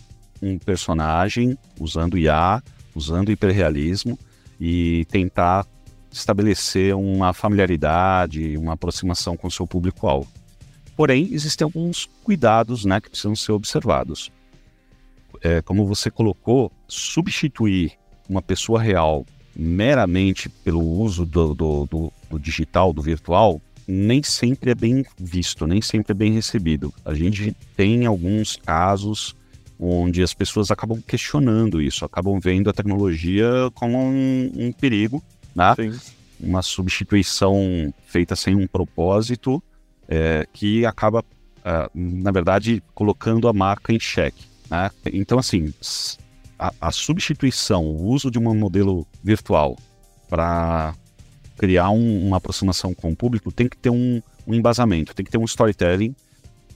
um 0.43 0.59
personagem 0.59 1.57
usando 1.81 2.19
IA, 2.19 2.63
usando 2.95 3.31
hiperrealismo 3.31 4.19
e 4.61 5.05
tentar 5.11 5.67
estabelecer 6.11 6.95
uma 6.95 7.33
familiaridade, 7.33 8.57
uma 8.57 8.73
aproximação 8.73 9.37
com 9.37 9.49
o 9.49 9.51
seu 9.51 9.67
público-alvo. 9.67 10.31
Porém, 10.97 11.29
existem 11.31 11.65
alguns 11.65 12.09
cuidados 12.25 12.85
né, 12.85 13.01
que 13.01 13.11
precisam 13.11 13.37
ser 13.37 13.53
observados. 13.53 14.31
É, 15.43 15.61
como 15.61 15.87
você 15.87 16.11
colocou, 16.11 16.73
substituir 16.89 17.93
uma 18.29 18.41
pessoa 18.41 18.81
real 18.81 19.27
meramente 19.55 20.49
pelo 20.49 20.81
uso 20.81 21.27
do, 21.27 21.55
do, 21.55 21.87
do, 21.87 22.13
do 22.31 22.39
digital, 22.39 22.93
do 22.93 23.03
virtual, 23.03 23.61
nem 23.87 24.23
sempre 24.23 24.71
é 24.71 24.75
bem 24.75 25.05
visto, 25.19 25.67
nem 25.67 25.81
sempre 25.81 26.13
é 26.13 26.15
bem 26.15 26.33
recebido. 26.33 26.93
A 27.05 27.15
gente 27.15 27.55
tem 27.77 28.07
alguns 28.07 28.57
casos 28.57 29.37
onde 29.79 30.23
as 30.23 30.33
pessoas 30.33 30.71
acabam 30.71 31.01
questionando 31.07 31.81
isso, 31.81 32.05
acabam 32.05 32.39
vendo 32.41 32.71
a 32.71 32.73
tecnologia 32.73 33.49
como 33.75 33.99
um, 33.99 34.51
um 34.55 34.73
perigo, 34.73 35.23
né? 35.55 35.75
Uma 36.39 36.63
substituição 36.63 37.93
feita 38.07 38.37
sem 38.37 38.55
um 38.55 38.67
propósito 38.67 39.63
é, 40.09 40.47
que 40.53 40.85
acaba, 40.85 41.21
uh, 41.21 41.91
na 41.95 42.31
verdade, 42.31 42.83
colocando 42.95 43.49
a 43.49 43.53
marca 43.53 43.93
em 43.93 43.99
xeque. 43.99 44.45
Né? 44.71 44.91
Então, 45.13 45.39
assim, 45.39 45.73
a, 46.59 46.73
a, 46.81 46.91
substituição, 46.91 47.85
o 47.85 48.05
uso 48.05 48.31
de 48.31 48.39
um 48.39 48.55
modelo 48.55 49.07
virtual 49.23 49.77
para 50.29 50.95
criar 51.57 51.91
um, 51.91 52.27
uma 52.27 52.37
aproximação 52.37 52.93
com 52.93 53.11
o 53.13 53.17
público 53.17 53.51
tem 53.51 53.69
que 53.69 53.77
ter 53.77 53.91
um, 53.91 54.21
um 54.47 54.55
embasamento, 54.55 55.15
tem 55.15 55.25
que 55.25 55.31
ter 55.31 55.39
um 55.39 55.45
storytelling 55.45 56.15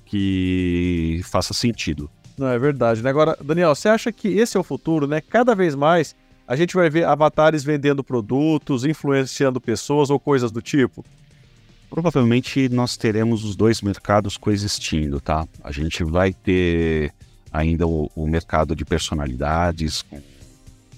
que 0.07 1.21
faça 1.25 1.53
sentido. 1.53 2.11
Não, 2.41 2.49
é 2.49 2.59
verdade. 2.59 3.03
Né? 3.03 3.11
Agora, 3.11 3.37
Daniel, 3.43 3.75
você 3.75 3.89
acha 3.89 4.11
que 4.11 4.29
esse 4.29 4.57
é 4.57 4.61
o 4.61 4.65
futuro, 4.65 5.07
né? 5.07 5.21
Cada 5.21 5.55
vez 5.55 5.75
mais 5.75 6.17
a 6.49 6.57
gente 6.57 6.75
vai 6.75 6.91
ver 6.91 7.05
avatares 7.05 7.63
vendendo 7.63 8.03
produtos, 8.03 8.85
influenciando 8.85 9.61
pessoas 9.61 10.11
ou 10.11 10.19
coisas 10.19 10.51
do 10.51 10.61
tipo? 10.61 11.05
provavelmente 11.91 12.69
nós 12.69 12.97
teremos 12.97 13.45
os 13.45 13.57
dois 13.57 13.83
mercados 13.83 14.37
coexistindo, 14.37 15.21
tá? 15.21 15.47
A 15.63 15.73
gente 15.73 16.05
vai 16.05 16.33
ter 16.33 17.13
ainda 17.53 17.87
o, 17.87 18.09
o 18.15 18.29
mercado 18.29 18.77
de 18.77 18.85
personalidades, 18.85 20.03
com 20.03 20.23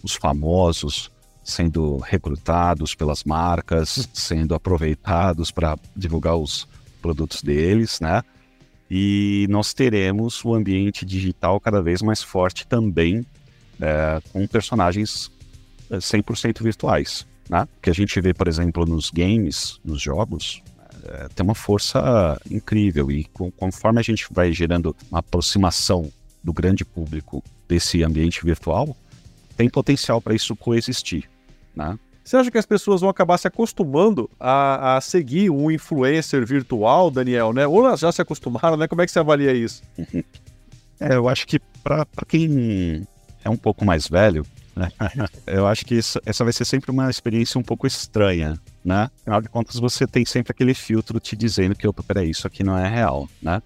os 0.02 0.12
famosos 0.12 1.10
sendo 1.42 1.96
recrutados 1.96 2.94
pelas 2.94 3.24
marcas, 3.24 4.08
sendo 4.12 4.54
aproveitados 4.54 5.50
para 5.50 5.78
divulgar 5.96 6.36
os 6.36 6.68
produtos 7.00 7.42
deles, 7.42 7.98
né? 7.98 8.22
E 8.94 9.46
nós 9.48 9.72
teremos 9.72 10.44
o 10.44 10.52
ambiente 10.52 11.06
digital 11.06 11.58
cada 11.58 11.80
vez 11.80 12.02
mais 12.02 12.22
forte 12.22 12.66
também, 12.66 13.24
é, 13.80 14.20
com 14.30 14.46
personagens 14.46 15.30
100% 15.90 16.60
é, 16.60 16.62
virtuais. 16.62 17.26
Né? 17.48 17.66
Que 17.80 17.88
a 17.88 17.94
gente 17.94 18.20
vê, 18.20 18.34
por 18.34 18.46
exemplo, 18.46 18.84
nos 18.84 19.10
games, 19.10 19.80
nos 19.82 20.02
jogos, 20.02 20.62
é, 21.06 21.26
tem 21.34 21.42
uma 21.42 21.54
força 21.54 22.38
incrível. 22.50 23.10
E 23.10 23.24
com, 23.24 23.50
conforme 23.50 23.98
a 23.98 24.02
gente 24.02 24.26
vai 24.30 24.52
gerando 24.52 24.94
uma 25.10 25.20
aproximação 25.20 26.12
do 26.44 26.52
grande 26.52 26.84
público 26.84 27.42
desse 27.66 28.04
ambiente 28.04 28.44
virtual, 28.44 28.94
tem 29.56 29.70
potencial 29.70 30.20
para 30.20 30.34
isso 30.34 30.54
coexistir. 30.54 31.30
Né? 31.74 31.98
Você 32.24 32.36
acha 32.36 32.50
que 32.50 32.58
as 32.58 32.66
pessoas 32.66 33.00
vão 33.00 33.10
acabar 33.10 33.36
se 33.38 33.48
acostumando 33.48 34.30
a, 34.38 34.96
a 34.96 35.00
seguir 35.00 35.50
um 35.50 35.70
influencer 35.70 36.46
virtual, 36.46 37.10
Daniel, 37.10 37.52
né? 37.52 37.66
Ou 37.66 37.84
elas 37.84 38.00
já 38.00 38.12
se 38.12 38.22
acostumaram, 38.22 38.76
né? 38.76 38.86
Como 38.86 39.02
é 39.02 39.06
que 39.06 39.12
você 39.12 39.18
avalia 39.18 39.52
isso? 39.52 39.82
É, 41.00 41.16
eu 41.16 41.28
acho 41.28 41.48
que 41.48 41.58
para 41.82 42.06
quem 42.28 43.04
é 43.44 43.50
um 43.50 43.56
pouco 43.56 43.84
mais 43.84 44.06
velho, 44.06 44.46
né? 44.76 44.88
eu 45.48 45.66
acho 45.66 45.84
que 45.84 45.96
isso, 45.96 46.20
essa 46.24 46.44
vai 46.44 46.52
ser 46.52 46.64
sempre 46.64 46.92
uma 46.92 47.10
experiência 47.10 47.58
um 47.58 47.62
pouco 47.62 47.88
estranha, 47.88 48.56
né? 48.84 49.10
Afinal 49.22 49.42
de 49.42 49.48
contas, 49.48 49.80
você 49.80 50.06
tem 50.06 50.24
sempre 50.24 50.52
aquele 50.52 50.74
filtro 50.74 51.18
te 51.18 51.34
dizendo 51.34 51.74
que, 51.74 51.88
opa, 51.88 52.04
peraí, 52.04 52.30
isso 52.30 52.46
aqui 52.46 52.62
não 52.62 52.78
é 52.78 52.88
real, 52.88 53.28
né? 53.42 53.60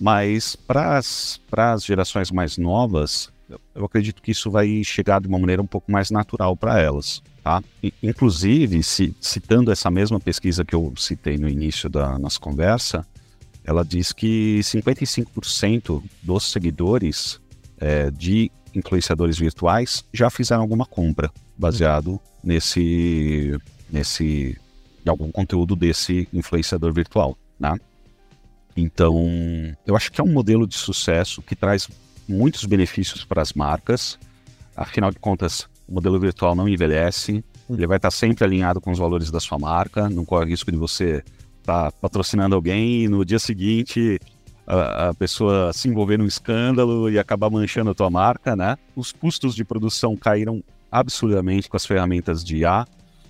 Mas 0.00 0.56
para 0.56 0.98
as 0.98 1.84
gerações 1.84 2.30
mais 2.30 2.56
novas, 2.56 3.30
eu 3.74 3.84
acredito 3.84 4.22
que 4.22 4.30
isso 4.30 4.50
vai 4.50 4.82
chegar 4.82 5.20
de 5.20 5.28
uma 5.28 5.38
maneira 5.38 5.60
um 5.60 5.66
pouco 5.66 5.92
mais 5.92 6.10
natural 6.10 6.56
para 6.56 6.80
elas. 6.80 7.22
Tá? 7.50 7.64
Inclusive, 8.00 8.80
se, 8.84 9.12
citando 9.20 9.72
essa 9.72 9.90
mesma 9.90 10.20
pesquisa 10.20 10.64
que 10.64 10.72
eu 10.72 10.92
citei 10.96 11.36
no 11.36 11.48
início 11.48 11.90
da 11.90 12.16
nossa 12.16 12.38
conversa, 12.38 13.04
ela 13.64 13.84
diz 13.84 14.12
que 14.12 14.60
55% 14.60 16.00
dos 16.22 16.52
seguidores 16.52 17.40
é, 17.80 18.08
de 18.08 18.52
influenciadores 18.72 19.36
virtuais 19.36 20.04
já 20.14 20.30
fizeram 20.30 20.62
alguma 20.62 20.86
compra 20.86 21.28
baseado 21.58 22.20
nesse, 22.44 23.58
nesse 23.90 24.56
algum 25.04 25.32
conteúdo 25.32 25.74
desse 25.74 26.28
influenciador 26.32 26.92
virtual, 26.92 27.36
né? 27.58 27.74
Então, 28.76 29.26
eu 29.84 29.96
acho 29.96 30.12
que 30.12 30.20
é 30.20 30.24
um 30.24 30.32
modelo 30.32 30.68
de 30.68 30.76
sucesso 30.76 31.42
que 31.42 31.56
traz 31.56 31.88
muitos 32.28 32.64
benefícios 32.64 33.24
para 33.24 33.42
as 33.42 33.52
marcas. 33.52 34.20
Afinal 34.76 35.10
de 35.10 35.18
contas, 35.18 35.68
o 35.90 35.94
modelo 35.94 36.18
virtual 36.20 36.54
não 36.54 36.68
envelhece, 36.68 37.44
ele 37.68 37.86
vai 37.86 37.96
estar 37.96 38.10
sempre 38.10 38.44
alinhado 38.44 38.80
com 38.80 38.92
os 38.92 38.98
valores 38.98 39.30
da 39.30 39.40
sua 39.40 39.58
marca, 39.58 40.08
não 40.08 40.24
corre 40.24 40.46
risco 40.46 40.70
de 40.70 40.78
você 40.78 41.22
estar 41.60 41.90
tá 41.90 41.92
patrocinando 42.00 42.54
alguém 42.54 43.02
e 43.02 43.08
no 43.08 43.24
dia 43.24 43.38
seguinte 43.38 44.18
a, 44.66 45.08
a, 45.08 45.14
pessoa 45.14 45.72
se 45.72 45.88
envolver 45.88 46.16
num 46.16 46.26
escândalo 46.26 47.10
e 47.10 47.18
acabar 47.18 47.50
manchando 47.50 47.90
a 47.90 47.94
tua 47.94 48.08
marca, 48.08 48.54
né? 48.54 48.78
Os 48.94 49.10
custos 49.10 49.54
de 49.54 49.64
produção 49.64 50.16
caíram 50.16 50.62
absurdamente 50.90 51.68
com 51.68 51.76
as 51.76 51.84
ferramentas 51.84 52.44
de 52.44 52.58
IA. 52.58 52.86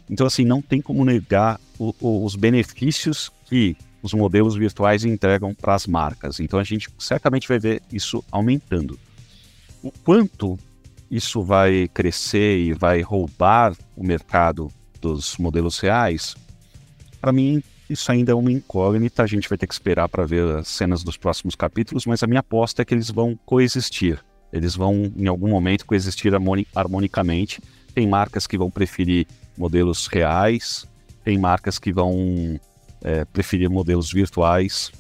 Então, 0.08 0.26
assim, 0.26 0.44
não 0.44 0.60
tem 0.60 0.82
como 0.82 1.04
negar 1.04 1.58
o, 1.78 1.94
o, 2.00 2.24
os 2.24 2.34
benefícios 2.36 3.30
que 3.46 3.76
os 4.02 4.12
modelos 4.12 4.54
virtuais 4.54 5.04
entregam 5.04 5.54
para 5.54 5.74
as 5.74 5.86
marcas. 5.86 6.40
Então, 6.40 6.58
a 6.58 6.64
gente 6.64 6.88
certamente 6.98 7.48
vai 7.48 7.58
ver 7.58 7.82
isso 7.92 8.22
aumentando. 8.30 8.98
O 9.82 9.90
quanto 9.90 10.58
isso 11.10 11.42
vai 11.42 11.88
crescer 11.92 12.58
e 12.58 12.72
vai 12.72 13.02
roubar 13.02 13.74
o 13.96 14.04
mercado 14.04 14.70
dos 15.00 15.36
modelos 15.36 15.78
reais, 15.78 16.36
para 17.20 17.32
mim 17.32 17.62
isso 17.90 18.12
ainda 18.12 18.30
é 18.30 18.34
uma 18.34 18.52
incógnita. 18.52 19.24
A 19.24 19.26
gente 19.26 19.48
vai 19.48 19.58
ter 19.58 19.66
que 19.66 19.74
esperar 19.74 20.08
para 20.08 20.24
ver 20.24 20.58
as 20.58 20.68
cenas 20.68 21.02
dos 21.02 21.16
próximos 21.16 21.56
capítulos, 21.56 22.06
mas 22.06 22.22
a 22.22 22.26
minha 22.26 22.38
aposta 22.38 22.82
é 22.82 22.84
que 22.84 22.94
eles 22.94 23.10
vão 23.10 23.36
coexistir. 23.44 24.20
Eles 24.52 24.76
vão, 24.76 25.12
em 25.16 25.26
algum 25.26 25.49
momento, 25.49 25.84
coexistir 25.84 26.32
harmonicamente. 26.75 27.60
Tem 27.92 28.06
marcas 28.06 28.46
que 28.46 28.56
vão 28.56 28.70
preferir 28.70 29.26
modelos 29.58 30.06
reais, 30.06 30.86
tem 31.25 31.36
marcas 31.36 31.80
que 31.80 31.92
vão 31.92 32.60
é, 33.02 33.25
preferir 33.25 33.68
modelos 33.68 34.12
virtuais 34.12 34.92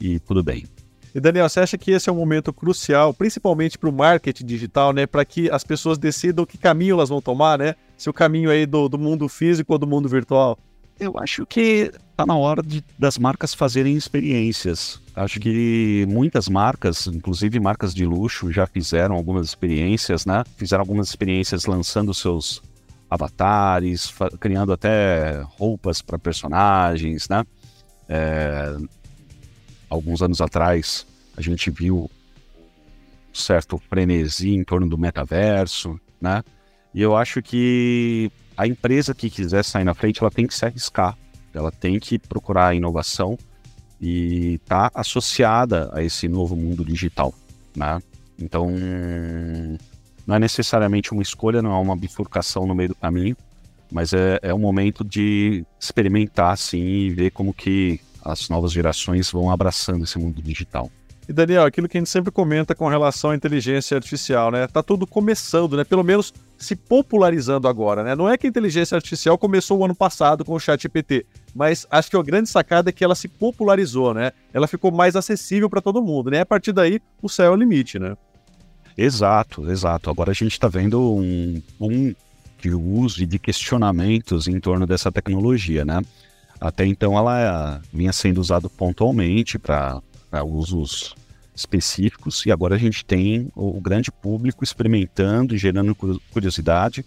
e 0.00 0.20
tudo 0.20 0.42
bem. 0.44 0.64
E 1.14 1.20
Daniel, 1.20 1.48
você 1.48 1.60
acha 1.60 1.78
que 1.78 1.90
esse 1.90 2.08
é 2.08 2.12
um 2.12 2.16
momento 2.16 2.52
crucial, 2.52 3.14
principalmente 3.14 3.78
para 3.78 3.88
o 3.88 3.92
marketing 3.92 4.44
digital, 4.44 4.92
né? 4.92 5.06
Para 5.06 5.24
que 5.24 5.50
as 5.50 5.64
pessoas 5.64 5.98
decidam 5.98 6.44
que 6.44 6.58
caminho 6.58 6.94
elas 6.94 7.08
vão 7.08 7.20
tomar, 7.20 7.58
né? 7.58 7.74
Se 7.96 8.10
o 8.10 8.12
caminho 8.12 8.50
aí 8.50 8.66
do, 8.66 8.88
do 8.88 8.98
mundo 8.98 9.28
físico 9.28 9.72
ou 9.72 9.78
do 9.78 9.86
mundo 9.86 10.08
virtual? 10.08 10.58
Eu 10.98 11.18
acho 11.18 11.44
que 11.44 11.90
está 12.10 12.24
na 12.24 12.36
hora 12.36 12.62
de, 12.62 12.82
das 12.98 13.18
marcas 13.18 13.52
fazerem 13.52 13.94
experiências. 13.94 15.00
Acho 15.14 15.38
que 15.38 16.06
muitas 16.08 16.48
marcas, 16.48 17.06
inclusive 17.06 17.60
marcas 17.60 17.94
de 17.94 18.06
luxo, 18.06 18.50
já 18.50 18.66
fizeram 18.66 19.14
algumas 19.14 19.46
experiências, 19.46 20.24
né? 20.24 20.42
Fizeram 20.56 20.82
algumas 20.82 21.08
experiências 21.08 21.66
lançando 21.66 22.14
seus 22.14 22.62
avatares, 23.10 24.12
criando 24.40 24.72
até 24.72 25.42
roupas 25.58 26.00
para 26.02 26.18
personagens, 26.18 27.28
né? 27.28 27.44
É, 28.08 28.76
alguns 29.88 30.22
anos 30.22 30.40
atrás, 30.40 31.06
a 31.36 31.40
gente 31.40 31.70
viu 31.70 32.10
um 33.30 33.34
certo 33.34 33.78
frenesi 33.78 34.50
em 34.50 34.64
torno 34.64 34.88
do 34.88 34.98
metaverso, 34.98 36.00
né? 36.20 36.42
E 36.94 37.02
eu 37.02 37.16
acho 37.16 37.42
que 37.42 38.30
a 38.56 38.66
empresa 38.66 39.14
que 39.14 39.28
quiser 39.28 39.62
sair 39.64 39.84
na 39.84 39.94
frente, 39.94 40.20
ela 40.20 40.30
tem 40.30 40.46
que 40.46 40.54
se 40.54 40.64
arriscar, 40.64 41.16
ela 41.52 41.70
tem 41.70 41.98
que 42.00 42.18
procurar 42.18 42.74
inovação 42.74 43.38
e 44.00 44.54
estar 44.54 44.90
tá 44.90 45.00
associada 45.00 45.90
a 45.92 46.02
esse 46.02 46.28
novo 46.28 46.56
mundo 46.56 46.84
digital, 46.84 47.34
né? 47.74 48.00
Então, 48.38 48.70
não 50.26 50.34
é 50.34 50.38
necessariamente 50.38 51.12
uma 51.12 51.22
escolha, 51.22 51.62
não 51.62 51.72
é 51.72 51.78
uma 51.78 51.96
bifurcação 51.96 52.66
no 52.66 52.74
meio 52.74 52.90
do 52.90 52.94
caminho, 52.94 53.36
mas 53.90 54.12
é, 54.12 54.38
é 54.42 54.52
um 54.52 54.58
momento 54.58 55.04
de 55.04 55.64
experimentar, 55.78 56.56
sim, 56.58 56.82
e 56.82 57.10
ver 57.10 57.30
como 57.30 57.54
que 57.54 58.00
as 58.26 58.48
novas 58.48 58.72
gerações 58.72 59.30
vão 59.30 59.50
abraçando 59.50 60.04
esse 60.04 60.18
mundo 60.18 60.42
digital. 60.42 60.90
E 61.28 61.32
Daniel, 61.32 61.64
aquilo 61.64 61.88
que 61.88 61.96
a 61.96 62.00
gente 62.00 62.10
sempre 62.10 62.30
comenta 62.30 62.72
com 62.72 62.88
relação 62.88 63.30
à 63.30 63.34
inteligência 63.34 63.96
artificial, 63.96 64.52
né? 64.52 64.66
Tá 64.68 64.80
tudo 64.80 65.06
começando, 65.06 65.76
né? 65.76 65.82
Pelo 65.82 66.04
menos 66.04 66.32
se 66.56 66.76
popularizando 66.76 67.66
agora, 67.66 68.04
né? 68.04 68.14
Não 68.14 68.28
é 68.28 68.38
que 68.38 68.46
a 68.46 68.50
inteligência 68.50 68.94
artificial 68.94 69.36
começou 69.36 69.78
o 69.78 69.84
ano 69.84 69.94
passado 69.94 70.44
com 70.44 70.54
o 70.54 70.60
ChatGPT, 70.60 71.26
mas 71.52 71.84
acho 71.90 72.10
que 72.10 72.16
a 72.16 72.22
grande 72.22 72.48
sacada 72.48 72.90
é 72.90 72.92
que 72.92 73.02
ela 73.02 73.16
se 73.16 73.26
popularizou, 73.26 74.14
né? 74.14 74.30
Ela 74.54 74.68
ficou 74.68 74.92
mais 74.92 75.16
acessível 75.16 75.68
para 75.68 75.80
todo 75.80 76.00
mundo, 76.00 76.30
né? 76.30 76.42
A 76.42 76.46
partir 76.46 76.72
daí, 76.72 77.00
o 77.20 77.28
céu 77.28 77.46
é 77.46 77.50
o 77.50 77.56
limite, 77.56 77.98
né? 77.98 78.16
Exato, 78.96 79.68
exato. 79.68 80.08
Agora 80.08 80.30
a 80.30 80.34
gente 80.34 80.52
está 80.52 80.68
vendo 80.68 81.00
um, 81.00 81.60
um 81.80 82.14
de 82.60 82.70
uso 82.70 83.22
e 83.22 83.26
de 83.26 83.38
questionamentos 83.38 84.46
em 84.46 84.60
torno 84.60 84.86
dessa 84.86 85.10
tecnologia, 85.10 85.84
né? 85.84 86.00
Até 86.60 86.86
então 86.86 87.16
ela 87.16 87.80
vinha 87.92 88.12
sendo 88.12 88.40
usada 88.40 88.68
pontualmente 88.68 89.58
para 89.58 90.02
usos 90.44 91.14
específicos 91.54 92.44
e 92.44 92.52
agora 92.52 92.74
a 92.74 92.78
gente 92.78 93.04
tem 93.04 93.50
o, 93.54 93.78
o 93.78 93.80
grande 93.80 94.12
público 94.12 94.62
experimentando 94.62 95.54
e 95.54 95.58
gerando 95.58 95.94
curiosidade. 96.30 97.04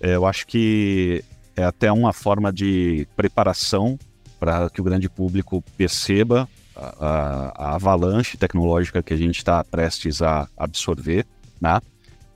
É, 0.00 0.14
eu 0.14 0.26
acho 0.26 0.46
que 0.46 1.24
é 1.54 1.64
até 1.64 1.90
uma 1.90 2.12
forma 2.12 2.52
de 2.52 3.06
preparação 3.16 3.98
para 4.38 4.68
que 4.68 4.80
o 4.80 4.84
grande 4.84 5.08
público 5.08 5.62
perceba 5.76 6.48
a, 6.74 7.06
a, 7.06 7.52
a 7.56 7.74
avalanche 7.76 8.36
tecnológica 8.36 9.02
que 9.02 9.14
a 9.14 9.16
gente 9.16 9.38
está 9.38 9.62
prestes 9.64 10.20
a 10.20 10.48
absorver, 10.56 11.24
né? 11.60 11.80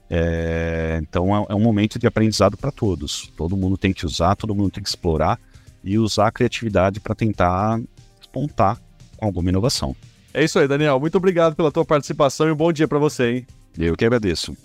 É, 0.09 0.99
então 1.01 1.33
é, 1.33 1.45
é, 1.49 1.55
um 1.55 1.59
momento 1.61 1.97
de 1.97 2.07
aprendizado 2.07 2.57
para 2.57 2.71
todos. 2.71 3.31
Todo 3.37 3.55
mundo 3.55 3.77
tem 3.77 3.93
que 3.93 4.05
usar, 4.05 4.35
todo 4.35 4.55
mundo 4.55 4.71
tem 4.71 4.83
que 4.83 4.89
explorar 4.89 5.39
e 5.83 5.97
usar 5.97 6.27
a 6.27 6.31
criatividade 6.31 6.99
para 6.99 7.15
tentar 7.15 7.79
despontar 8.19 8.77
com 9.17 9.25
alguma 9.25 9.49
inovação. 9.49 9.95
É 10.33 10.43
isso 10.43 10.59
aí, 10.59 10.67
Daniel. 10.67 10.99
Muito 10.99 11.17
obrigado 11.17 11.55
pela 11.55 11.71
tua 11.71 11.85
participação 11.85 12.47
e 12.47 12.51
um 12.51 12.55
bom 12.55 12.71
dia 12.71 12.87
para 12.87 12.99
você, 12.99 13.31
hein? 13.31 13.47
Eu 13.77 13.95
que 13.95 14.05
agradeço. 14.05 14.55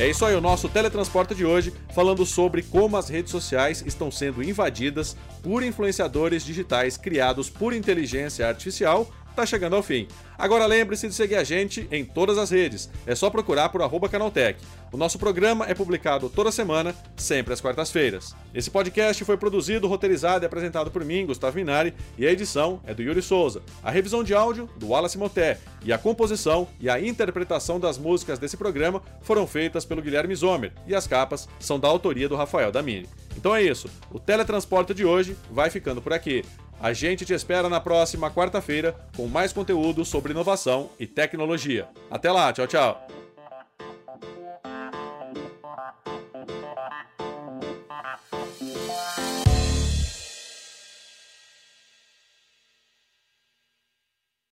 É 0.00 0.08
isso 0.08 0.24
aí, 0.24 0.34
o 0.34 0.40
nosso 0.40 0.66
teletransporte 0.66 1.34
de 1.34 1.44
hoje, 1.44 1.74
falando 1.94 2.24
sobre 2.24 2.62
como 2.62 2.96
as 2.96 3.10
redes 3.10 3.30
sociais 3.30 3.84
estão 3.86 4.10
sendo 4.10 4.42
invadidas 4.42 5.14
por 5.42 5.62
influenciadores 5.62 6.42
digitais 6.42 6.96
criados 6.96 7.50
por 7.50 7.74
inteligência 7.74 8.48
artificial 8.48 9.06
está 9.40 9.46
chegando 9.46 9.76
ao 9.76 9.82
fim. 9.82 10.06
Agora 10.36 10.66
lembre-se 10.66 11.08
de 11.08 11.14
seguir 11.14 11.36
a 11.36 11.44
gente 11.44 11.88
em 11.90 12.04
todas 12.04 12.36
as 12.36 12.50
redes. 12.50 12.90
É 13.06 13.14
só 13.14 13.30
procurar 13.30 13.70
por 13.70 13.80
arroba 13.82 14.08
Canaltech. 14.08 14.60
O 14.92 14.96
nosso 14.96 15.18
programa 15.18 15.66
é 15.66 15.74
publicado 15.74 16.28
toda 16.28 16.52
semana, 16.52 16.94
sempre 17.16 17.54
às 17.54 17.60
quartas-feiras. 17.60 18.34
Esse 18.54 18.70
podcast 18.70 19.24
foi 19.24 19.36
produzido, 19.36 19.86
roteirizado 19.86 20.44
e 20.44 20.46
apresentado 20.46 20.90
por 20.90 21.04
mim, 21.04 21.26
Gustavo 21.26 21.56
Minari, 21.56 21.94
e 22.18 22.26
a 22.26 22.32
edição 22.32 22.80
é 22.86 22.92
do 22.92 23.02
Yuri 23.02 23.22
Souza. 23.22 23.62
A 23.82 23.90
revisão 23.90 24.22
de 24.22 24.34
áudio, 24.34 24.68
do 24.76 24.88
Wallace 24.88 25.16
Moté, 25.16 25.58
e 25.84 25.92
a 25.92 25.98
composição 25.98 26.68
e 26.80 26.90
a 26.90 27.00
interpretação 27.00 27.78
das 27.78 27.96
músicas 27.96 28.38
desse 28.38 28.56
programa 28.56 29.02
foram 29.22 29.46
feitas 29.46 29.84
pelo 29.84 30.02
Guilherme 30.02 30.34
Zomer, 30.34 30.72
e 30.86 30.94
as 30.94 31.06
capas 31.06 31.48
são 31.58 31.78
da 31.78 31.88
autoria 31.88 32.28
do 32.28 32.36
Rafael 32.36 32.72
Damini. 32.72 33.08
Então 33.36 33.54
é 33.54 33.62
isso, 33.62 33.88
o 34.10 34.18
Teletransporte 34.18 34.92
de 34.92 35.04
hoje 35.04 35.36
vai 35.50 35.70
ficando 35.70 36.02
por 36.02 36.12
aqui. 36.12 36.44
A 36.80 36.94
gente 36.94 37.26
te 37.26 37.34
espera 37.34 37.68
na 37.68 37.78
próxima 37.78 38.30
quarta-feira 38.30 38.96
com 39.14 39.26
mais 39.26 39.52
conteúdo 39.52 40.02
sobre 40.02 40.32
inovação 40.32 40.88
e 40.98 41.06
tecnologia. 41.06 41.86
Até 42.10 42.32
lá, 42.32 42.50
tchau, 42.54 42.66
tchau. 42.66 43.06